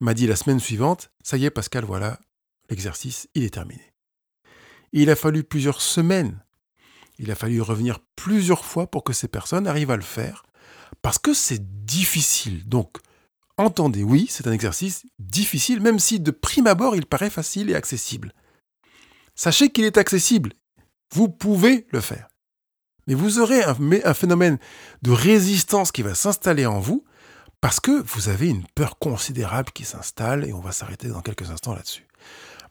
m'a 0.00 0.14
dit 0.14 0.26
la 0.26 0.36
semaine 0.36 0.60
suivante 0.60 1.10
Ça 1.22 1.36
y 1.36 1.44
est, 1.44 1.50
Pascal, 1.50 1.84
voilà, 1.84 2.18
l'exercice, 2.70 3.28
il 3.34 3.44
est 3.44 3.54
terminé. 3.54 3.92
il 4.92 5.10
a 5.10 5.16
fallu 5.16 5.42
plusieurs 5.42 5.80
semaines, 5.80 6.42
il 7.18 7.30
a 7.30 7.34
fallu 7.34 7.60
revenir 7.60 7.98
plusieurs 8.16 8.64
fois 8.64 8.86
pour 8.90 9.04
que 9.04 9.12
ces 9.12 9.28
personnes 9.28 9.66
arrivent 9.66 9.90
à 9.90 9.96
le 9.96 10.02
faire, 10.02 10.44
parce 11.02 11.18
que 11.18 11.34
c'est 11.34 11.84
difficile. 11.84 12.68
Donc, 12.68 12.98
entendez, 13.56 14.02
oui, 14.02 14.26
c'est 14.30 14.46
un 14.46 14.52
exercice 14.52 15.04
difficile, 15.18 15.80
même 15.80 15.98
si 15.98 16.20
de 16.20 16.30
prime 16.30 16.66
abord 16.66 16.94
il 16.94 17.06
paraît 17.06 17.30
facile 17.30 17.70
et 17.70 17.74
accessible. 17.74 18.32
Sachez 19.38 19.70
qu'il 19.70 19.84
est 19.84 19.98
accessible. 19.98 20.52
Vous 21.14 21.28
pouvez 21.28 21.86
le 21.92 22.00
faire. 22.00 22.28
Mais 23.06 23.14
vous 23.14 23.38
aurez 23.38 23.62
un, 23.62 24.12
phénomène 24.12 24.58
de 25.02 25.12
résistance 25.12 25.92
qui 25.92 26.02
va 26.02 26.16
s'installer 26.16 26.66
en 26.66 26.80
vous 26.80 27.04
parce 27.60 27.78
que 27.78 28.02
vous 28.02 28.28
avez 28.28 28.48
une 28.48 28.66
peur 28.74 28.98
considérable 28.98 29.70
qui 29.70 29.84
s'installe 29.84 30.44
et 30.44 30.52
on 30.52 30.60
va 30.60 30.72
s'arrêter 30.72 31.08
dans 31.08 31.22
quelques 31.22 31.52
instants 31.52 31.72
là-dessus. 31.72 32.06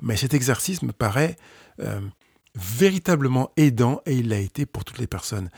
Mais 0.02 0.18
cet 0.18 0.34
exercice 0.34 0.82
me 0.82 0.92
paraît 0.92 1.38
euh, 1.80 2.02
véritablement 2.54 3.50
aidant 3.56 4.02
et 4.06 4.18
il 4.18 4.28
l'a 4.28 4.40
été 4.40 4.66
pour 4.66 4.84
toutes 4.84 5.00
les 5.00 5.08
personnes 5.08 5.50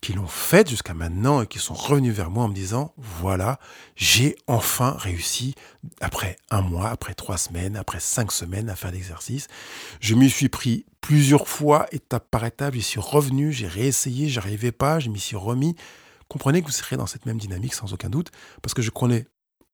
qui 0.00 0.14
l'ont 0.14 0.26
fait 0.26 0.68
jusqu'à 0.68 0.94
maintenant 0.94 1.42
et 1.42 1.46
qui 1.46 1.58
sont 1.58 1.74
revenus 1.74 2.14
vers 2.14 2.30
moi 2.30 2.44
en 2.44 2.48
me 2.48 2.54
disant, 2.54 2.94
voilà, 2.96 3.58
j'ai 3.96 4.36
enfin 4.46 4.96
réussi, 4.98 5.54
après 6.00 6.36
un 6.50 6.62
mois, 6.62 6.88
après 6.88 7.14
trois 7.14 7.36
semaines, 7.36 7.76
après 7.76 8.00
cinq 8.00 8.32
semaines 8.32 8.70
à 8.70 8.76
faire 8.76 8.92
l'exercice. 8.92 9.46
Je 10.00 10.14
m'y 10.14 10.30
suis 10.30 10.48
pris 10.48 10.86
plusieurs 11.02 11.48
fois, 11.48 11.86
étape 11.92 12.30
par 12.30 12.44
étape, 12.46 12.74
j'y 12.74 12.82
suis 12.82 13.00
revenu, 13.00 13.52
j'ai 13.52 13.68
réessayé, 13.68 14.28
j'arrivais 14.28 14.72
pas, 14.72 15.00
je 15.00 15.10
m'y 15.10 15.20
suis 15.20 15.36
remis. 15.36 15.76
Comprenez 16.28 16.62
que 16.62 16.66
vous 16.66 16.72
serez 16.72 16.96
dans 16.96 17.06
cette 17.06 17.26
même 17.26 17.38
dynamique 17.38 17.74
sans 17.74 17.92
aucun 17.92 18.08
doute, 18.08 18.30
parce 18.62 18.72
que 18.72 18.82
je 18.82 18.90
connais 18.90 19.26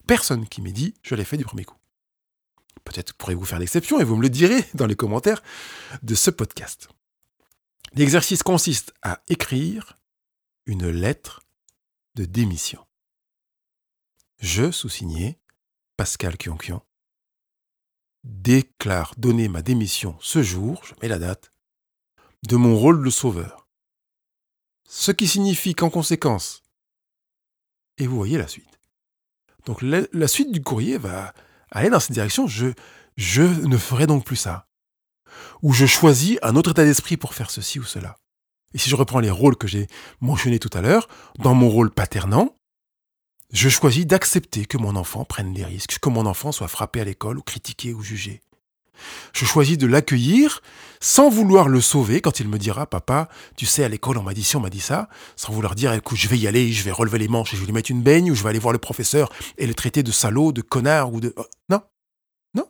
personne 0.08 0.48
qui 0.48 0.60
m'ait 0.60 0.72
dit, 0.72 0.94
je 1.02 1.14
l'ai 1.14 1.24
fait 1.24 1.36
du 1.36 1.44
premier 1.44 1.64
coup. 1.64 1.76
Peut-être 2.84 3.14
pourrez-vous 3.14 3.44
faire 3.44 3.58
l'exception 3.58 4.00
et 4.00 4.04
vous 4.04 4.16
me 4.16 4.22
le 4.22 4.30
direz 4.30 4.64
dans 4.74 4.86
les 4.86 4.96
commentaires 4.96 5.42
de 6.02 6.14
ce 6.16 6.30
podcast. 6.30 6.88
L'exercice 7.94 8.42
consiste 8.42 8.92
à 9.02 9.20
écrire 9.28 9.98
une 10.66 10.88
lettre 10.88 11.40
de 12.16 12.24
démission. 12.24 12.84
Je, 14.38 14.70
sous-signé, 14.70 15.38
Pascal 15.96 16.36
Kionkion, 16.36 16.82
déclare 18.24 19.14
donner 19.16 19.48
ma 19.48 19.62
démission 19.62 20.16
ce 20.20 20.42
jour, 20.42 20.84
je 20.84 20.94
mets 21.00 21.08
la 21.08 21.18
date, 21.18 21.52
de 22.48 22.56
mon 22.56 22.76
rôle 22.76 23.04
de 23.04 23.10
sauveur. 23.10 23.68
Ce 24.88 25.12
qui 25.12 25.26
signifie 25.26 25.74
qu'en 25.74 25.90
conséquence, 25.90 26.62
et 27.98 28.06
vous 28.06 28.16
voyez 28.16 28.38
la 28.38 28.48
suite. 28.48 28.80
Donc 29.64 29.82
la, 29.82 30.28
suite 30.28 30.52
du 30.52 30.62
courrier 30.62 30.98
va 30.98 31.32
aller 31.70 31.90
dans 31.90 32.00
cette 32.00 32.12
direction, 32.12 32.46
je, 32.46 32.66
je 33.16 33.42
ne 33.42 33.78
ferai 33.78 34.06
donc 34.06 34.24
plus 34.24 34.36
ça. 34.36 34.68
Ou 35.62 35.72
je 35.72 35.86
choisis 35.86 36.38
un 36.42 36.56
autre 36.56 36.70
état 36.70 36.84
d'esprit 36.84 37.16
pour 37.16 37.34
faire 37.34 37.50
ceci 37.50 37.80
ou 37.80 37.84
cela. 37.84 38.18
Et 38.76 38.78
si 38.78 38.90
je 38.90 38.94
reprends 38.94 39.20
les 39.20 39.30
rôles 39.30 39.56
que 39.56 39.66
j'ai 39.66 39.86
mentionnés 40.20 40.58
tout 40.58 40.68
à 40.74 40.82
l'heure, 40.82 41.08
dans 41.38 41.54
mon 41.54 41.70
rôle 41.70 41.90
paternant, 41.90 42.52
Je 43.52 43.68
choisis 43.68 44.04
d'accepter 44.04 44.66
que 44.66 44.76
mon 44.76 44.96
enfant 44.96 45.24
prenne 45.24 45.54
des 45.54 45.64
risques, 45.64 45.98
que 46.00 46.08
mon 46.10 46.26
enfant 46.26 46.50
soit 46.50 46.68
frappé 46.68 47.00
à 47.00 47.04
l'école 47.04 47.38
ou 47.38 47.42
critiqué 47.42 47.94
ou 47.94 48.02
jugé. 48.02 48.42
Je 49.32 49.44
choisis 49.44 49.78
de 49.78 49.86
l'accueillir 49.86 50.62
sans 51.00 51.30
vouloir 51.30 51.68
le 51.68 51.80
sauver 51.80 52.20
quand 52.20 52.40
il 52.40 52.48
me 52.48 52.58
dira 52.58 52.86
Papa, 52.86 53.28
tu 53.56 53.64
sais, 53.64 53.84
à 53.84 53.88
l'école, 53.88 54.18
on 54.18 54.24
m'a 54.24 54.34
dit 54.34 54.42
ci, 54.42 54.56
on 54.56 54.60
m'a 54.60 54.68
dit 54.68 54.80
ça, 54.80 55.08
sans 55.36 55.52
vouloir 55.52 55.76
dire 55.76 55.92
Écoute, 55.92 56.18
je 56.18 56.28
vais 56.28 56.36
y 56.36 56.48
aller, 56.48 56.72
je 56.72 56.82
vais 56.82 56.90
relever 56.90 57.18
les 57.18 57.28
manches 57.28 57.54
et 57.54 57.56
je 57.56 57.60
vais 57.60 57.66
lui 57.66 57.72
mettre 57.72 57.92
une 57.92 58.02
baigne 58.02 58.32
ou 58.32 58.34
je 58.34 58.42
vais 58.42 58.50
aller 58.50 58.58
voir 58.58 58.72
le 58.72 58.80
professeur 58.80 59.32
et 59.56 59.66
le 59.66 59.74
traiter 59.74 60.02
de 60.02 60.10
salaud, 60.10 60.52
de 60.52 60.60
connard 60.60 61.12
ou 61.14 61.20
de. 61.20 61.32
Oh, 61.36 61.46
non, 61.70 61.80
non. 62.52 62.66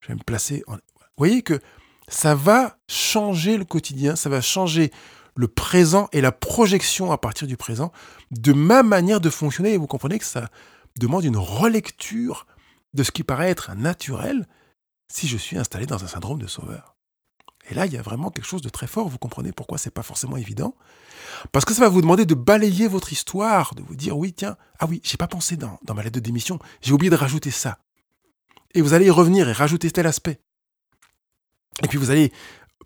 Je 0.00 0.08
vais 0.08 0.14
me 0.14 0.24
placer. 0.24 0.64
En... 0.66 0.74
Vous 0.74 0.80
voyez 1.16 1.42
que 1.42 1.60
ça 2.08 2.34
va 2.34 2.78
changer 2.88 3.56
le 3.56 3.64
quotidien, 3.64 4.16
ça 4.16 4.28
va 4.28 4.40
changer 4.40 4.90
le 5.36 5.48
présent 5.48 6.08
et 6.12 6.20
la 6.20 6.32
projection 6.32 7.10
à 7.12 7.18
partir 7.18 7.46
du 7.46 7.56
présent 7.56 7.92
de 8.30 8.52
ma 8.52 8.82
manière 8.82 9.20
de 9.20 9.30
fonctionner. 9.30 9.72
Et 9.72 9.76
vous 9.76 9.86
comprenez 9.86 10.18
que 10.18 10.24
ça 10.24 10.48
demande 10.98 11.24
une 11.24 11.36
relecture 11.36 12.46
de 12.92 13.02
ce 13.02 13.10
qui 13.10 13.24
paraît 13.24 13.50
être 13.50 13.74
naturel 13.74 14.46
si 15.08 15.28
je 15.28 15.36
suis 15.36 15.58
installé 15.58 15.86
dans 15.86 16.04
un 16.04 16.06
syndrome 16.06 16.38
de 16.38 16.46
sauveur. 16.46 16.94
Et 17.70 17.74
là, 17.74 17.86
il 17.86 17.92
y 17.92 17.96
a 17.96 18.02
vraiment 18.02 18.30
quelque 18.30 18.46
chose 18.46 18.62
de 18.62 18.68
très 18.68 18.86
fort. 18.86 19.08
Vous 19.08 19.18
comprenez 19.18 19.52
pourquoi 19.52 19.78
c'est 19.78 19.90
pas 19.90 20.02
forcément 20.02 20.36
évident 20.36 20.74
Parce 21.50 21.64
que 21.64 21.72
ça 21.72 21.80
va 21.80 21.88
vous 21.88 22.02
demander 22.02 22.26
de 22.26 22.34
balayer 22.34 22.88
votre 22.88 23.12
histoire, 23.12 23.74
de 23.74 23.82
vous 23.82 23.96
dire 23.96 24.16
oui, 24.16 24.32
tiens, 24.34 24.56
ah 24.78 24.86
oui, 24.86 25.00
j'ai 25.02 25.16
pas 25.16 25.28
pensé 25.28 25.56
dans, 25.56 25.78
dans 25.82 25.94
ma 25.94 26.02
lettre 26.02 26.16
de 26.16 26.20
démission, 26.20 26.58
j'ai 26.82 26.92
oublié 26.92 27.10
de 27.10 27.16
rajouter 27.16 27.50
ça. 27.50 27.78
Et 28.74 28.82
vous 28.82 28.92
allez 28.92 29.06
y 29.06 29.10
revenir 29.10 29.48
et 29.48 29.52
rajouter 29.52 29.90
tel 29.90 30.06
aspect. 30.06 30.40
Et 31.82 31.88
puis 31.88 31.98
vous 31.98 32.10
allez, 32.10 32.32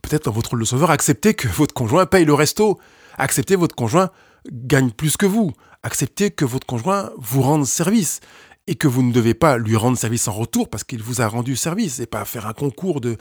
peut-être 0.02 0.26
dans 0.26 0.30
votre 0.32 0.50
rôle 0.50 0.60
de 0.60 0.64
sauveur, 0.64 0.90
accepter 0.90 1.34
que 1.34 1.48
votre 1.48 1.74
conjoint 1.74 2.06
paye 2.06 2.24
le 2.24 2.34
resto, 2.34 2.78
accepter 3.16 3.56
votre 3.56 3.74
conjoint 3.74 4.10
gagne 4.50 4.90
plus 4.90 5.16
que 5.16 5.26
vous, 5.26 5.52
accepter 5.82 6.30
que 6.30 6.44
votre 6.44 6.66
conjoint 6.66 7.10
vous 7.18 7.42
rende 7.42 7.66
service, 7.66 8.20
et 8.68 8.74
que 8.74 8.86
vous 8.86 9.02
ne 9.02 9.12
devez 9.12 9.34
pas 9.34 9.56
lui 9.56 9.76
rendre 9.76 9.96
service 9.96 10.28
en 10.28 10.32
retour 10.32 10.68
parce 10.68 10.84
qu'il 10.84 11.02
vous 11.02 11.22
a 11.22 11.26
rendu 11.26 11.56
service 11.56 12.00
et 12.00 12.06
pas 12.06 12.24
faire 12.26 12.46
un 12.46 12.52
concours 12.52 13.00
de, 13.00 13.16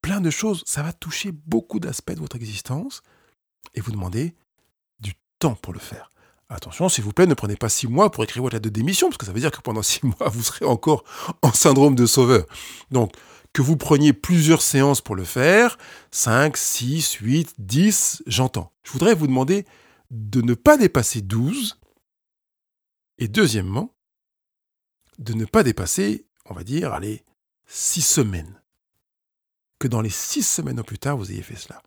plein 0.00 0.20
de 0.20 0.30
choses. 0.30 0.62
Ça 0.64 0.82
va 0.82 0.92
toucher 0.92 1.32
beaucoup 1.32 1.80
d'aspects 1.80 2.12
de 2.12 2.20
votre 2.20 2.36
existence 2.36 3.02
et 3.74 3.80
vous 3.80 3.90
demandez 3.90 4.36
du 5.00 5.14
temps 5.40 5.56
pour 5.56 5.72
le 5.72 5.80
faire. 5.80 6.08
Attention, 6.48 6.88
s'il 6.88 7.02
vous 7.02 7.12
plaît, 7.12 7.26
ne 7.26 7.34
prenez 7.34 7.56
pas 7.56 7.68
six 7.68 7.88
mois 7.88 8.12
pour 8.12 8.22
écrire 8.22 8.44
votre 8.44 8.54
lettre 8.54 8.64
de 8.64 8.70
démission, 8.70 9.08
parce 9.08 9.16
que 9.16 9.26
ça 9.26 9.32
veut 9.32 9.40
dire 9.40 9.50
que 9.50 9.60
pendant 9.60 9.82
six 9.82 10.04
mois, 10.04 10.28
vous 10.28 10.42
serez 10.42 10.66
encore 10.66 11.02
en 11.42 11.52
syndrome 11.52 11.96
de 11.96 12.06
sauveur. 12.06 12.44
Donc, 12.92 13.12
que 13.54 13.62
vous 13.62 13.76
preniez 13.76 14.12
plusieurs 14.12 14.60
séances 14.60 15.00
pour 15.00 15.14
le 15.14 15.24
faire, 15.24 15.78
5, 16.10 16.56
6, 16.56 17.12
8, 17.14 17.54
10, 17.58 18.24
j'entends. 18.26 18.72
Je 18.82 18.90
voudrais 18.90 19.14
vous 19.14 19.28
demander 19.28 19.64
de 20.10 20.42
ne 20.42 20.54
pas 20.54 20.76
dépasser 20.76 21.22
12. 21.22 21.78
Et 23.18 23.28
deuxièmement, 23.28 23.94
de 25.18 25.34
ne 25.34 25.44
pas 25.44 25.62
dépasser, 25.62 26.26
on 26.46 26.54
va 26.54 26.64
dire, 26.64 26.92
allez, 26.92 27.24
six 27.64 28.02
semaines. 28.02 28.60
Que 29.78 29.86
dans 29.86 30.00
les 30.00 30.10
six 30.10 30.42
semaines 30.42 30.80
au 30.80 30.84
plus 30.84 30.98
tard, 30.98 31.16
vous 31.16 31.30
ayez 31.30 31.42
fait 31.42 31.56
cela. 31.56 31.80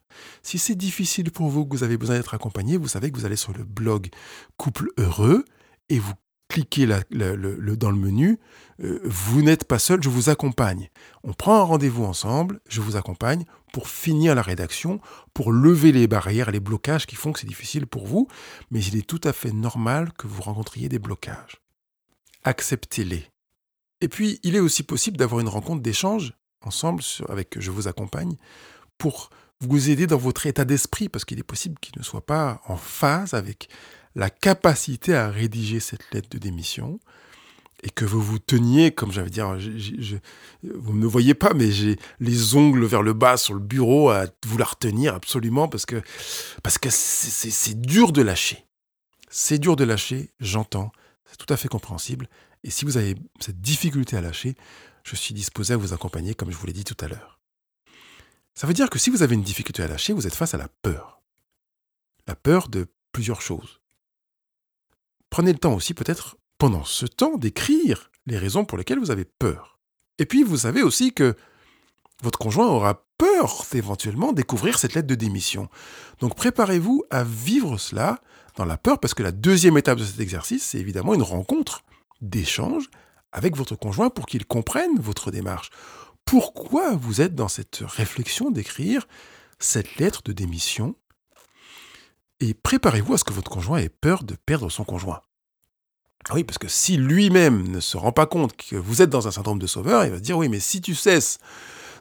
Si 0.43 0.57
c'est 0.59 0.75
difficile 0.75 1.31
pour 1.31 1.49
vous, 1.49 1.65
que 1.65 1.75
vous 1.75 1.83
avez 1.83 1.97
besoin 1.97 2.15
d'être 2.15 2.33
accompagné, 2.33 2.77
vous 2.77 2.87
savez 2.87 3.11
que 3.11 3.17
vous 3.17 3.25
allez 3.25 3.35
sur 3.35 3.51
le 3.51 3.65
blog 3.65 4.09
Couple 4.55 4.89
Heureux 4.97 5.43
et 5.89 5.99
vous 5.99 6.13
cliquez 6.47 6.87
dans 6.87 7.91
le 7.91 7.97
menu, 7.97 8.39
euh, 8.79 8.99
vous 9.03 9.41
n'êtes 9.41 9.65
pas 9.65 9.79
seul, 9.79 10.01
je 10.01 10.09
vous 10.09 10.29
accompagne. 10.29 10.89
On 11.23 11.33
prend 11.33 11.59
un 11.59 11.63
rendez-vous 11.63 12.05
ensemble, 12.05 12.59
je 12.69 12.81
vous 12.81 12.95
accompagne 12.95 13.45
pour 13.73 13.89
finir 13.89 14.33
la 14.33 14.41
rédaction, 14.41 15.01
pour 15.33 15.51
lever 15.51 15.91
les 15.91 16.07
barrières, 16.07 16.51
les 16.51 16.59
blocages 16.59 17.05
qui 17.05 17.15
font 17.15 17.31
que 17.31 17.39
c'est 17.39 17.47
difficile 17.47 17.87
pour 17.87 18.07
vous, 18.07 18.27
mais 18.71 18.83
il 18.83 18.97
est 18.97 19.07
tout 19.07 19.21
à 19.23 19.33
fait 19.33 19.51
normal 19.51 20.11
que 20.17 20.27
vous 20.27 20.41
rencontriez 20.41 20.89
des 20.89 20.99
blocages 20.99 21.61
acceptez-les. 22.47 23.27
Et 24.01 24.07
puis, 24.07 24.39
il 24.43 24.55
est 24.55 24.59
aussi 24.59 24.83
possible 24.83 25.17
d'avoir 25.17 25.41
une 25.41 25.49
rencontre 25.49 25.81
d'échange 25.81 26.33
ensemble 26.61 27.03
avec 27.27 27.59
Je 27.59 27.71
vous 27.71 27.87
accompagne 27.87 28.35
pour 28.97 29.29
vous 29.59 29.89
aider 29.89 30.07
dans 30.07 30.17
votre 30.17 30.45
état 30.45 30.65
d'esprit, 30.65 31.09
parce 31.09 31.25
qu'il 31.25 31.39
est 31.39 31.43
possible 31.43 31.79
qu'il 31.79 31.97
ne 31.97 32.03
soit 32.03 32.25
pas 32.25 32.61
en 32.67 32.77
phase 32.77 33.33
avec 33.33 33.69
la 34.17 34.31
capacité 34.31 35.15
à 35.15 35.29
rédiger 35.29 35.79
cette 35.79 36.11
lettre 36.11 36.29
de 36.29 36.39
démission, 36.39 36.99
et 37.83 37.91
que 37.91 38.03
vous 38.03 38.19
vous 38.19 38.39
teniez, 38.39 38.91
comme 38.91 39.11
j'allais 39.11 39.29
dire, 39.29 39.55
vous 40.63 40.93
ne 40.93 40.97
me 40.97 41.05
voyez 41.05 41.35
pas, 41.35 41.53
mais 41.53 41.71
j'ai 41.71 41.99
les 42.19 42.55
ongles 42.55 42.85
vers 42.85 43.03
le 43.03 43.13
bas 43.13 43.37
sur 43.37 43.53
le 43.53 43.59
bureau 43.59 44.09
à 44.09 44.25
vouloir 44.43 44.79
tenir 44.79 45.13
absolument, 45.13 45.67
parce 45.67 45.85
que 45.85 46.01
parce 46.63 46.79
que 46.79 46.89
c'est 46.89 47.79
dur 47.79 48.11
de 48.11 48.23
lâcher. 48.23 48.65
C'est 49.29 49.59
dur 49.59 49.75
de 49.75 49.83
lâcher, 49.83 50.31
j'entends, 50.39 50.91
c'est 51.25 51.37
tout 51.37 51.53
à 51.53 51.57
fait 51.57 51.67
compréhensible. 51.67 52.27
Et 52.63 52.71
si 52.71 52.85
vous 52.85 52.97
avez 52.97 53.15
cette 53.39 53.61
difficulté 53.61 54.17
à 54.17 54.21
lâcher, 54.21 54.55
je 55.03 55.15
suis 55.15 55.35
disposé 55.35 55.75
à 55.75 55.77
vous 55.77 55.93
accompagner 55.93 56.33
comme 56.33 56.49
je 56.49 56.57
vous 56.57 56.65
l'ai 56.65 56.73
dit 56.73 56.83
tout 56.85 56.97
à 57.05 57.07
l'heure. 57.07 57.39
Ça 58.55 58.65
veut 58.65 58.73
dire 58.73 58.89
que 58.89 58.97
si 58.97 59.11
vous 59.11 59.21
avez 59.21 59.35
une 59.35 59.43
difficulté 59.43 59.83
à 59.83 59.87
lâcher, 59.87 60.13
vous 60.13 60.25
êtes 60.25 60.33
face 60.33 60.55
à 60.55 60.57
la 60.57 60.69
peur. 60.81 61.21
La 62.25 62.35
peur 62.35 62.69
de 62.69 62.87
plusieurs 63.11 63.41
choses. 63.41 63.76
Prenez 65.29 65.51
le 65.53 65.59
temps 65.59 65.73
aussi 65.73 65.93
peut-être 65.93 66.37
pendant 66.57 66.83
ce 66.83 67.05
temps 67.05 67.37
d'écrire 67.37 68.09
les 68.25 68.37
raisons 68.37 68.65
pour 68.65 68.77
lesquelles 68.77 68.99
vous 68.99 69.11
avez 69.11 69.25
peur. 69.25 69.79
Et 70.19 70.25
puis 70.25 70.43
vous 70.43 70.57
savez 70.57 70.83
aussi 70.83 71.13
que 71.13 71.35
votre 72.23 72.39
conjoint 72.39 72.67
aura 72.67 73.05
peur 73.17 73.65
d'éventuellement 73.71 74.33
découvrir 74.33 74.79
cette 74.79 74.93
lettre 74.93 75.07
de 75.07 75.15
démission. 75.15 75.69
Donc 76.19 76.35
préparez-vous 76.35 77.03
à 77.09 77.23
vivre 77.23 77.77
cela 77.77 78.19
dans 78.55 78.65
la 78.65 78.77
peur, 78.77 78.99
parce 78.99 79.13
que 79.13 79.21
la 79.21 79.31
deuxième 79.31 79.77
étape 79.77 79.99
de 79.99 80.03
cet 80.03 80.19
exercice, 80.19 80.65
c'est 80.65 80.79
évidemment 80.79 81.13
une 81.13 81.21
rencontre 81.21 81.83
d'échange 82.21 82.89
avec 83.31 83.55
votre 83.55 83.75
conjoint 83.75 84.09
pour 84.09 84.25
qu'il 84.25 84.45
comprenne 84.45 84.99
votre 84.99 85.29
démarche. 85.29 85.69
Pourquoi 86.25 86.95
vous 86.95 87.21
êtes 87.21 87.35
dans 87.35 87.47
cette 87.47 87.83
réflexion 87.85 88.49
d'écrire 88.49 89.07
cette 89.59 89.97
lettre 89.97 90.21
de 90.23 90.33
démission 90.33 90.95
Et 92.39 92.53
préparez-vous 92.53 93.13
à 93.13 93.17
ce 93.17 93.23
que 93.23 93.33
votre 93.33 93.49
conjoint 93.49 93.79
ait 93.79 93.89
peur 93.89 94.23
de 94.23 94.35
perdre 94.35 94.69
son 94.69 94.83
conjoint. 94.83 95.21
Ah 96.29 96.33
oui, 96.35 96.43
parce 96.43 96.57
que 96.57 96.67
si 96.67 96.97
lui-même 96.97 97.67
ne 97.67 97.79
se 97.79 97.97
rend 97.97 98.11
pas 98.11 98.25
compte 98.25 98.55
que 98.55 98.75
vous 98.75 99.01
êtes 99.01 99.09
dans 99.09 99.27
un 99.27 99.31
syndrome 99.31 99.59
de 99.59 99.67
sauveur, 99.67 100.03
il 100.03 100.11
va 100.11 100.19
dire 100.19 100.37
oui, 100.37 100.49
mais 100.49 100.59
si 100.59 100.81
tu 100.81 100.93
cesses 100.93 101.39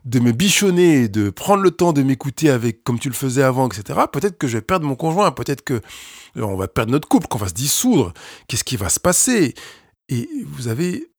de 0.05 0.21
me 0.21 0.33
bichonner, 0.33 1.09
de 1.09 1.31
prendre 1.31 1.63
le 1.63 1.71
temps 1.71 1.93
de 1.93 2.03
m'écouter 2.03 2.51
avec 2.51 2.85
comme 2.85 2.99
tu 2.99 3.09
le 3.09 3.15
faisais 3.15 3.43
avant, 3.43 3.69
etc., 3.69 4.01
peut-être 4.13 4.39
que 4.39 4.47
je 4.47 4.59
vais 4.59 4.63
perdre 4.63 4.87
mon 4.87 4.95
conjoint, 4.95 5.31
peut-être 5.33 5.63
que 5.63 5.75
euh, 5.75 6.43
on 6.43 6.57
va 6.57 6.69
perdre 6.69 6.93
notre 6.93 7.09
couple, 7.09 7.29
qu'on 7.29 7.39
va 7.39 7.49
se 7.49 7.55
dissoudre. 7.55 8.13
Qu'est-ce 8.47 8.65
qui 8.65 8.77
va 8.77 8.89
se 8.89 9.01
passer? 9.01 9.55
Et 10.09 10.29
vous 10.47 10.69
avez 10.69 11.11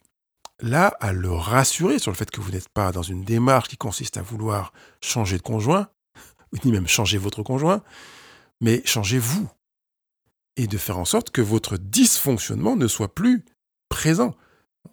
là 0.62 0.88
à 1.00 1.12
le 1.12 1.32
rassurer 1.32 2.00
sur 2.00 2.12
le 2.12 2.18
fait 2.18 2.32
que 2.32 2.42
vous 2.42 2.52
n'êtes 2.52 2.70
pas 2.70 2.92
dans 2.92 3.04
une 3.04 3.24
démarche 3.24 3.68
qui 3.68 3.78
consiste 3.78 4.18
à 4.18 4.22
vouloir 4.22 4.72
changer 5.02 5.38
de 5.38 5.44
conjoint, 5.44 5.88
ni 6.64 6.72
même 6.72 6.88
changer 6.88 7.18
votre 7.18 7.44
conjoint, 7.44 7.84
mais 8.62 8.82
changer 8.86 9.20
vous. 9.20 9.50
Et 10.56 10.68
de 10.68 10.78
faire 10.78 10.98
en 10.98 11.06
sorte 11.06 11.30
que 11.30 11.42
votre 11.42 11.78
dysfonctionnement 11.78 12.76
ne 12.76 12.88
soit 12.88 13.14
plus 13.14 13.46
présent. 13.90 14.36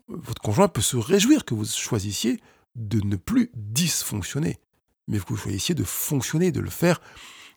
Votre 0.09 0.43
conjoint 0.43 0.69
peut 0.69 0.83
se 0.83 0.97
réjouir 0.97 1.45
que 1.45 1.55
vous 1.55 1.65
choisissiez 1.65 2.41
de 2.75 3.01
ne 3.01 3.17
plus 3.17 3.51
dysfonctionner, 3.55 4.59
mais 5.09 5.19
que 5.19 5.29
vous 5.29 5.37
choisissiez 5.37 5.75
de 5.75 5.85
fonctionner, 5.85 6.53
de 6.53 6.61
le 6.61 6.71
faire 6.71 7.01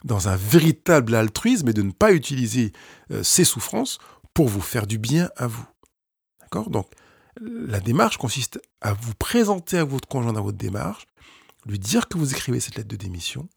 dans 0.04 0.30
un 0.30 0.36
véritable 0.36 1.16
altruisme 1.16 1.70
et 1.70 1.74
de 1.74 1.82
ne 1.82 1.92
pas 1.92 2.14
utiliser 2.14 2.72
euh, 3.12 3.24
ces 3.24 3.44
souffrances 3.44 3.98
pour 4.34 4.48
vous 4.48 4.62
faire 4.62 4.88
du 4.88 5.00
bien 5.00 5.30
à 5.36 5.48
vous. 5.48 5.66
D'accord? 6.42 6.70
Donc, 6.70 6.88
la 7.42 7.80
démarche 7.80 8.18
consiste 8.18 8.60
à 8.82 8.94
vous 8.94 9.14
présenter 9.16 9.78
à 9.78 9.84
votre 9.84 10.08
conjoint 10.08 10.34
dans 10.34 10.44
votre 10.44 10.58
démarche, 10.58 11.06
lui 11.68 11.80
dire 11.80 12.08
que 12.08 12.18
vous 12.18 12.32
écrivez 12.32 12.60
cette 12.60 12.76
lettre 12.76 12.88
de 12.88 12.96
démission, 12.96 13.50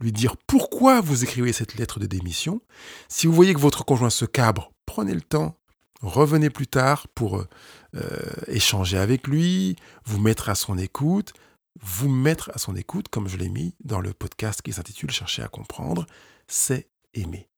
lui 0.00 0.12
dire 0.12 0.36
pourquoi 0.46 1.00
vous 1.00 1.22
écrivez 1.24 1.52
cette 1.52 1.74
lettre 1.74 2.00
de 2.00 2.06
démission. 2.06 2.60
Si 3.08 3.26
vous 3.26 3.32
voyez 3.32 3.54
que 3.54 3.60
votre 3.60 3.84
conjoint 3.84 4.10
se 4.10 4.24
cabre, 4.24 4.72
prenez 4.86 5.14
le 5.14 5.20
temps, 5.20 5.58
revenez 6.00 6.50
plus 6.50 6.66
tard 6.66 7.06
pour 7.14 7.38
euh, 7.38 7.48
euh, 7.96 8.18
échanger 8.46 8.98
avec 8.98 9.26
lui, 9.26 9.76
vous 10.04 10.18
mettre 10.18 10.48
à 10.48 10.54
son 10.54 10.78
écoute, 10.78 11.34
vous 11.80 12.08
mettre 12.08 12.50
à 12.54 12.58
son 12.58 12.74
écoute, 12.74 13.08
comme 13.08 13.28
je 13.28 13.36
l'ai 13.36 13.48
mis 13.48 13.74
dans 13.84 14.00
le 14.00 14.12
podcast 14.12 14.62
qui 14.62 14.72
s'intitule 14.72 15.10
Chercher 15.10 15.42
à 15.42 15.48
comprendre, 15.48 16.06
c'est 16.46 16.88
aimer. 17.14 17.48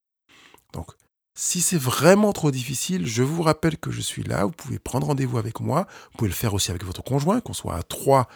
Donc, 0.72 0.90
si 1.34 1.62
c'est 1.62 1.78
vraiment 1.78 2.32
trop 2.32 2.50
difficile, 2.50 3.06
je 3.06 3.22
vous 3.22 3.42
rappelle 3.42 3.78
que 3.78 3.90
je 3.90 4.00
suis 4.00 4.22
là, 4.22 4.44
vous 4.44 4.52
pouvez 4.52 4.78
prendre 4.78 5.06
rendez-vous 5.06 5.38
avec 5.38 5.60
moi, 5.60 5.86
vous 6.10 6.18
pouvez 6.18 6.28
le 6.28 6.34
faire 6.34 6.52
aussi 6.52 6.70
avec 6.70 6.84
votre 6.84 7.02
conjoint, 7.02 7.40
qu'on 7.40 7.54
soit 7.54 7.76
à 7.76 7.82
trois 7.82 8.28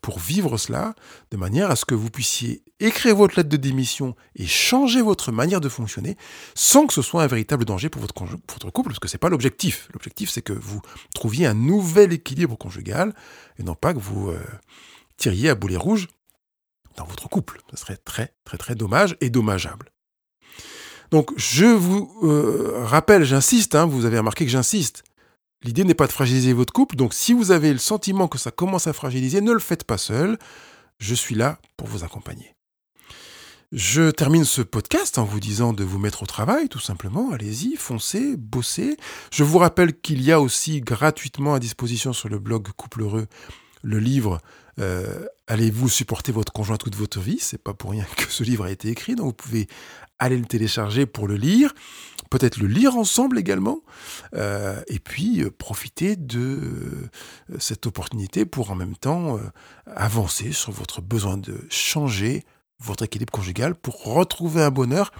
pour 0.00 0.18
vivre 0.18 0.56
cela, 0.58 0.94
de 1.30 1.36
manière 1.36 1.70
à 1.70 1.76
ce 1.76 1.84
que 1.84 1.94
vous 1.94 2.10
puissiez 2.10 2.62
écrire 2.80 3.16
votre 3.16 3.36
lettre 3.36 3.48
de 3.48 3.56
démission 3.56 4.14
et 4.36 4.46
changer 4.46 5.02
votre 5.02 5.32
manière 5.32 5.60
de 5.60 5.68
fonctionner 5.68 6.16
sans 6.54 6.86
que 6.86 6.94
ce 6.94 7.02
soit 7.02 7.22
un 7.22 7.26
véritable 7.26 7.64
danger 7.64 7.88
pour 7.88 8.00
votre, 8.00 8.14
couple, 8.14 8.90
parce 8.90 8.98
que 8.98 9.08
ce 9.08 9.16
n'est 9.16 9.18
pas 9.18 9.28
l'objectif. 9.28 9.88
L'objectif, 9.92 10.30
c'est 10.30 10.42
que 10.42 10.52
vous 10.52 10.80
trouviez 11.14 11.46
un 11.46 11.54
nouvel 11.54 12.12
équilibre 12.12 12.56
conjugal 12.56 13.14
et 13.58 13.62
non 13.62 13.74
pas 13.74 13.94
que 13.94 13.98
vous 13.98 14.28
euh, 14.28 14.38
tiriez 15.16 15.50
à 15.50 15.54
boulet 15.54 15.76
rouge 15.76 16.08
dans 16.96 17.04
votre 17.04 17.28
couple. 17.28 17.60
Ce 17.70 17.76
serait 17.76 17.96
très, 17.96 18.34
très, 18.44 18.58
très 18.58 18.74
dommage 18.74 19.16
et 19.20 19.30
dommageable. 19.30 19.90
Donc 21.10 21.32
je 21.36 21.64
vous 21.64 22.12
euh, 22.22 22.84
rappelle, 22.84 23.24
j'insiste, 23.24 23.74
hein, 23.74 23.86
vous 23.86 24.04
avez 24.04 24.18
remarqué 24.18 24.44
que 24.44 24.50
j'insiste. 24.50 25.04
L'idée 25.62 25.84
n'est 25.84 25.94
pas 25.94 26.06
de 26.06 26.12
fragiliser 26.12 26.52
votre 26.52 26.72
couple, 26.72 26.96
donc 26.96 27.14
si 27.14 27.32
vous 27.32 27.50
avez 27.50 27.72
le 27.72 27.78
sentiment 27.78 28.28
que 28.28 28.38
ça 28.38 28.50
commence 28.50 28.86
à 28.86 28.92
fragiliser, 28.92 29.40
ne 29.40 29.52
le 29.52 29.58
faites 29.58 29.84
pas 29.84 29.98
seul. 29.98 30.38
Je 30.98 31.14
suis 31.14 31.34
là 31.34 31.58
pour 31.76 31.88
vous 31.88 32.04
accompagner. 32.04 32.54
Je 33.70 34.10
termine 34.10 34.44
ce 34.44 34.62
podcast 34.62 35.18
en 35.18 35.24
vous 35.24 35.40
disant 35.40 35.74
de 35.74 35.84
vous 35.84 35.98
mettre 35.98 36.22
au 36.22 36.26
travail, 36.26 36.68
tout 36.68 36.78
simplement. 36.78 37.32
Allez-y, 37.32 37.76
foncez, 37.76 38.36
bossez. 38.36 38.96
Je 39.30 39.44
vous 39.44 39.58
rappelle 39.58 39.98
qu'il 40.00 40.22
y 40.22 40.32
a 40.32 40.40
aussi 40.40 40.80
gratuitement 40.80 41.54
à 41.54 41.58
disposition 41.58 42.14
sur 42.14 42.30
le 42.30 42.38
blog 42.38 42.68
Couple 42.76 43.02
Heureux 43.02 43.26
le 43.82 43.98
livre 43.98 44.40
euh, 44.78 45.26
Allez-vous 45.46 45.88
supporter 45.88 46.30
votre 46.30 46.52
conjoint 46.52 46.76
toute 46.76 46.94
votre 46.94 47.20
vie? 47.20 47.38
C'est 47.40 47.62
pas 47.62 47.74
pour 47.74 47.90
rien 47.92 48.04
que 48.16 48.30
ce 48.30 48.44
livre 48.44 48.64
a 48.64 48.70
été 48.70 48.88
écrit, 48.88 49.14
donc 49.14 49.26
vous 49.26 49.32
pouvez 49.32 49.68
aller 50.18 50.36
le 50.36 50.44
télécharger 50.44 51.06
pour 51.06 51.28
le 51.28 51.36
lire, 51.36 51.74
peut-être 52.30 52.58
le 52.58 52.66
lire 52.66 52.96
ensemble 52.96 53.38
également, 53.38 53.80
euh, 54.34 54.80
et 54.88 54.98
puis 54.98 55.42
euh, 55.42 55.50
profiter 55.50 56.16
de 56.16 57.08
cette 57.58 57.86
opportunité 57.86 58.44
pour 58.44 58.70
en 58.70 58.74
même 58.74 58.96
temps 58.96 59.38
avancer 59.86 60.52
sur 60.52 60.72
votre 60.72 61.00
besoin 61.00 61.36
de 61.36 61.60
changer 61.70 62.44
votre 62.80 63.04
équilibre 63.04 63.32
conjugal 63.32 63.74
pour 63.74 64.04
retrouver 64.04 64.62
un 64.62 64.70
bonheur, 64.70 65.12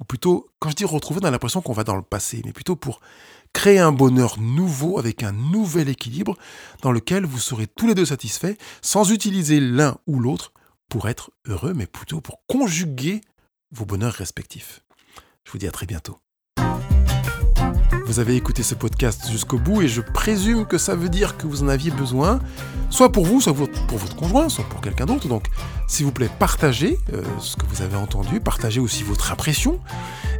ou 0.00 0.04
plutôt, 0.04 0.48
quand 0.58 0.70
je 0.70 0.74
dis 0.74 0.84
retrouver, 0.84 1.20
on 1.22 1.26
a 1.26 1.30
l'impression 1.30 1.62
qu'on 1.62 1.72
va 1.72 1.84
dans 1.84 1.96
le 1.96 2.02
passé, 2.02 2.42
mais 2.44 2.52
plutôt 2.52 2.76
pour 2.76 3.00
créer 3.56 3.78
un 3.78 3.90
bonheur 3.90 4.38
nouveau 4.38 4.98
avec 4.98 5.22
un 5.22 5.32
nouvel 5.32 5.88
équilibre 5.88 6.36
dans 6.82 6.92
lequel 6.92 7.24
vous 7.24 7.38
serez 7.38 7.66
tous 7.66 7.86
les 7.86 7.94
deux 7.94 8.04
satisfaits 8.04 8.54
sans 8.82 9.10
utiliser 9.10 9.60
l'un 9.60 9.96
ou 10.06 10.20
l'autre 10.20 10.52
pour 10.90 11.08
être 11.08 11.30
heureux, 11.46 11.72
mais 11.72 11.86
plutôt 11.86 12.20
pour 12.20 12.44
conjuguer 12.46 13.22
vos 13.70 13.86
bonheurs 13.86 14.12
respectifs. 14.12 14.84
Je 15.44 15.52
vous 15.52 15.58
dis 15.58 15.66
à 15.66 15.72
très 15.72 15.86
bientôt. 15.86 16.18
Vous 18.06 18.20
avez 18.20 18.36
écouté 18.36 18.62
ce 18.62 18.76
podcast 18.76 19.28
jusqu'au 19.28 19.58
bout 19.58 19.82
et 19.82 19.88
je 19.88 20.00
présume 20.00 20.64
que 20.64 20.78
ça 20.78 20.94
veut 20.94 21.08
dire 21.08 21.36
que 21.36 21.48
vous 21.48 21.64
en 21.64 21.68
aviez 21.68 21.90
besoin, 21.90 22.38
soit 22.88 23.10
pour 23.10 23.26
vous, 23.26 23.40
soit 23.40 23.52
pour 23.52 23.98
votre 23.98 24.14
conjoint, 24.14 24.48
soit 24.48 24.64
pour 24.68 24.80
quelqu'un 24.80 25.06
d'autre. 25.06 25.26
Donc, 25.26 25.48
s'il 25.88 26.06
vous 26.06 26.12
plaît, 26.12 26.30
partagez 26.38 27.00
euh, 27.12 27.22
ce 27.40 27.56
que 27.56 27.66
vous 27.66 27.82
avez 27.82 27.96
entendu, 27.96 28.38
partagez 28.38 28.78
aussi 28.78 29.02
votre 29.02 29.32
impression, 29.32 29.80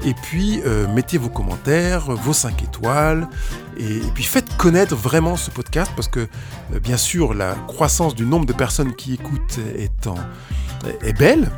et 0.05 0.15
puis 0.15 0.61
euh, 0.65 0.87
mettez 0.95 1.19
vos 1.19 1.29
commentaires, 1.29 2.13
vos 2.13 2.33
5 2.33 2.63
étoiles, 2.63 3.29
et, 3.77 3.99
puis 4.15 4.23
faites 4.23 4.57
connaître 4.57 4.95
vraiment 4.95 5.35
ce 5.35 5.51
podcast, 5.51 5.91
parce 5.97 6.07
que 6.07 6.21
euh, 6.21 6.79
bien 6.79 6.97
sûr, 6.97 7.35
la 7.35 7.57
croissance 7.67 8.15
du 8.15 8.25
nombre 8.27 8.47
de 8.47 8.53
personnes 8.53 8.95
qui 8.95 9.15
écoutent 9.15 9.59
est, 9.77 10.09
est 11.03 11.19
belle, 11.19 11.51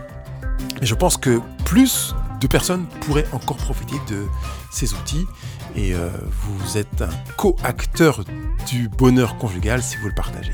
et 0.80 0.86
je 0.86 0.94
pense 0.94 1.18
que 1.18 1.38
plus 1.66 2.14
de 2.40 2.46
personnes 2.46 2.86
pourraient 3.02 3.26
encore 3.32 3.56
profiter 3.56 3.96
de 4.08 4.24
ces 4.70 4.94
outils 4.94 5.26
et 5.76 5.94
euh, 5.94 6.08
vous 6.30 6.78
êtes 6.78 7.02
un 7.02 7.10
co-acteur 7.36 8.24
du 8.66 8.88
bonheur 8.88 9.36
conjugal 9.38 9.82
si 9.82 9.96
vous 9.98 10.08
le 10.08 10.14
partagez. 10.14 10.52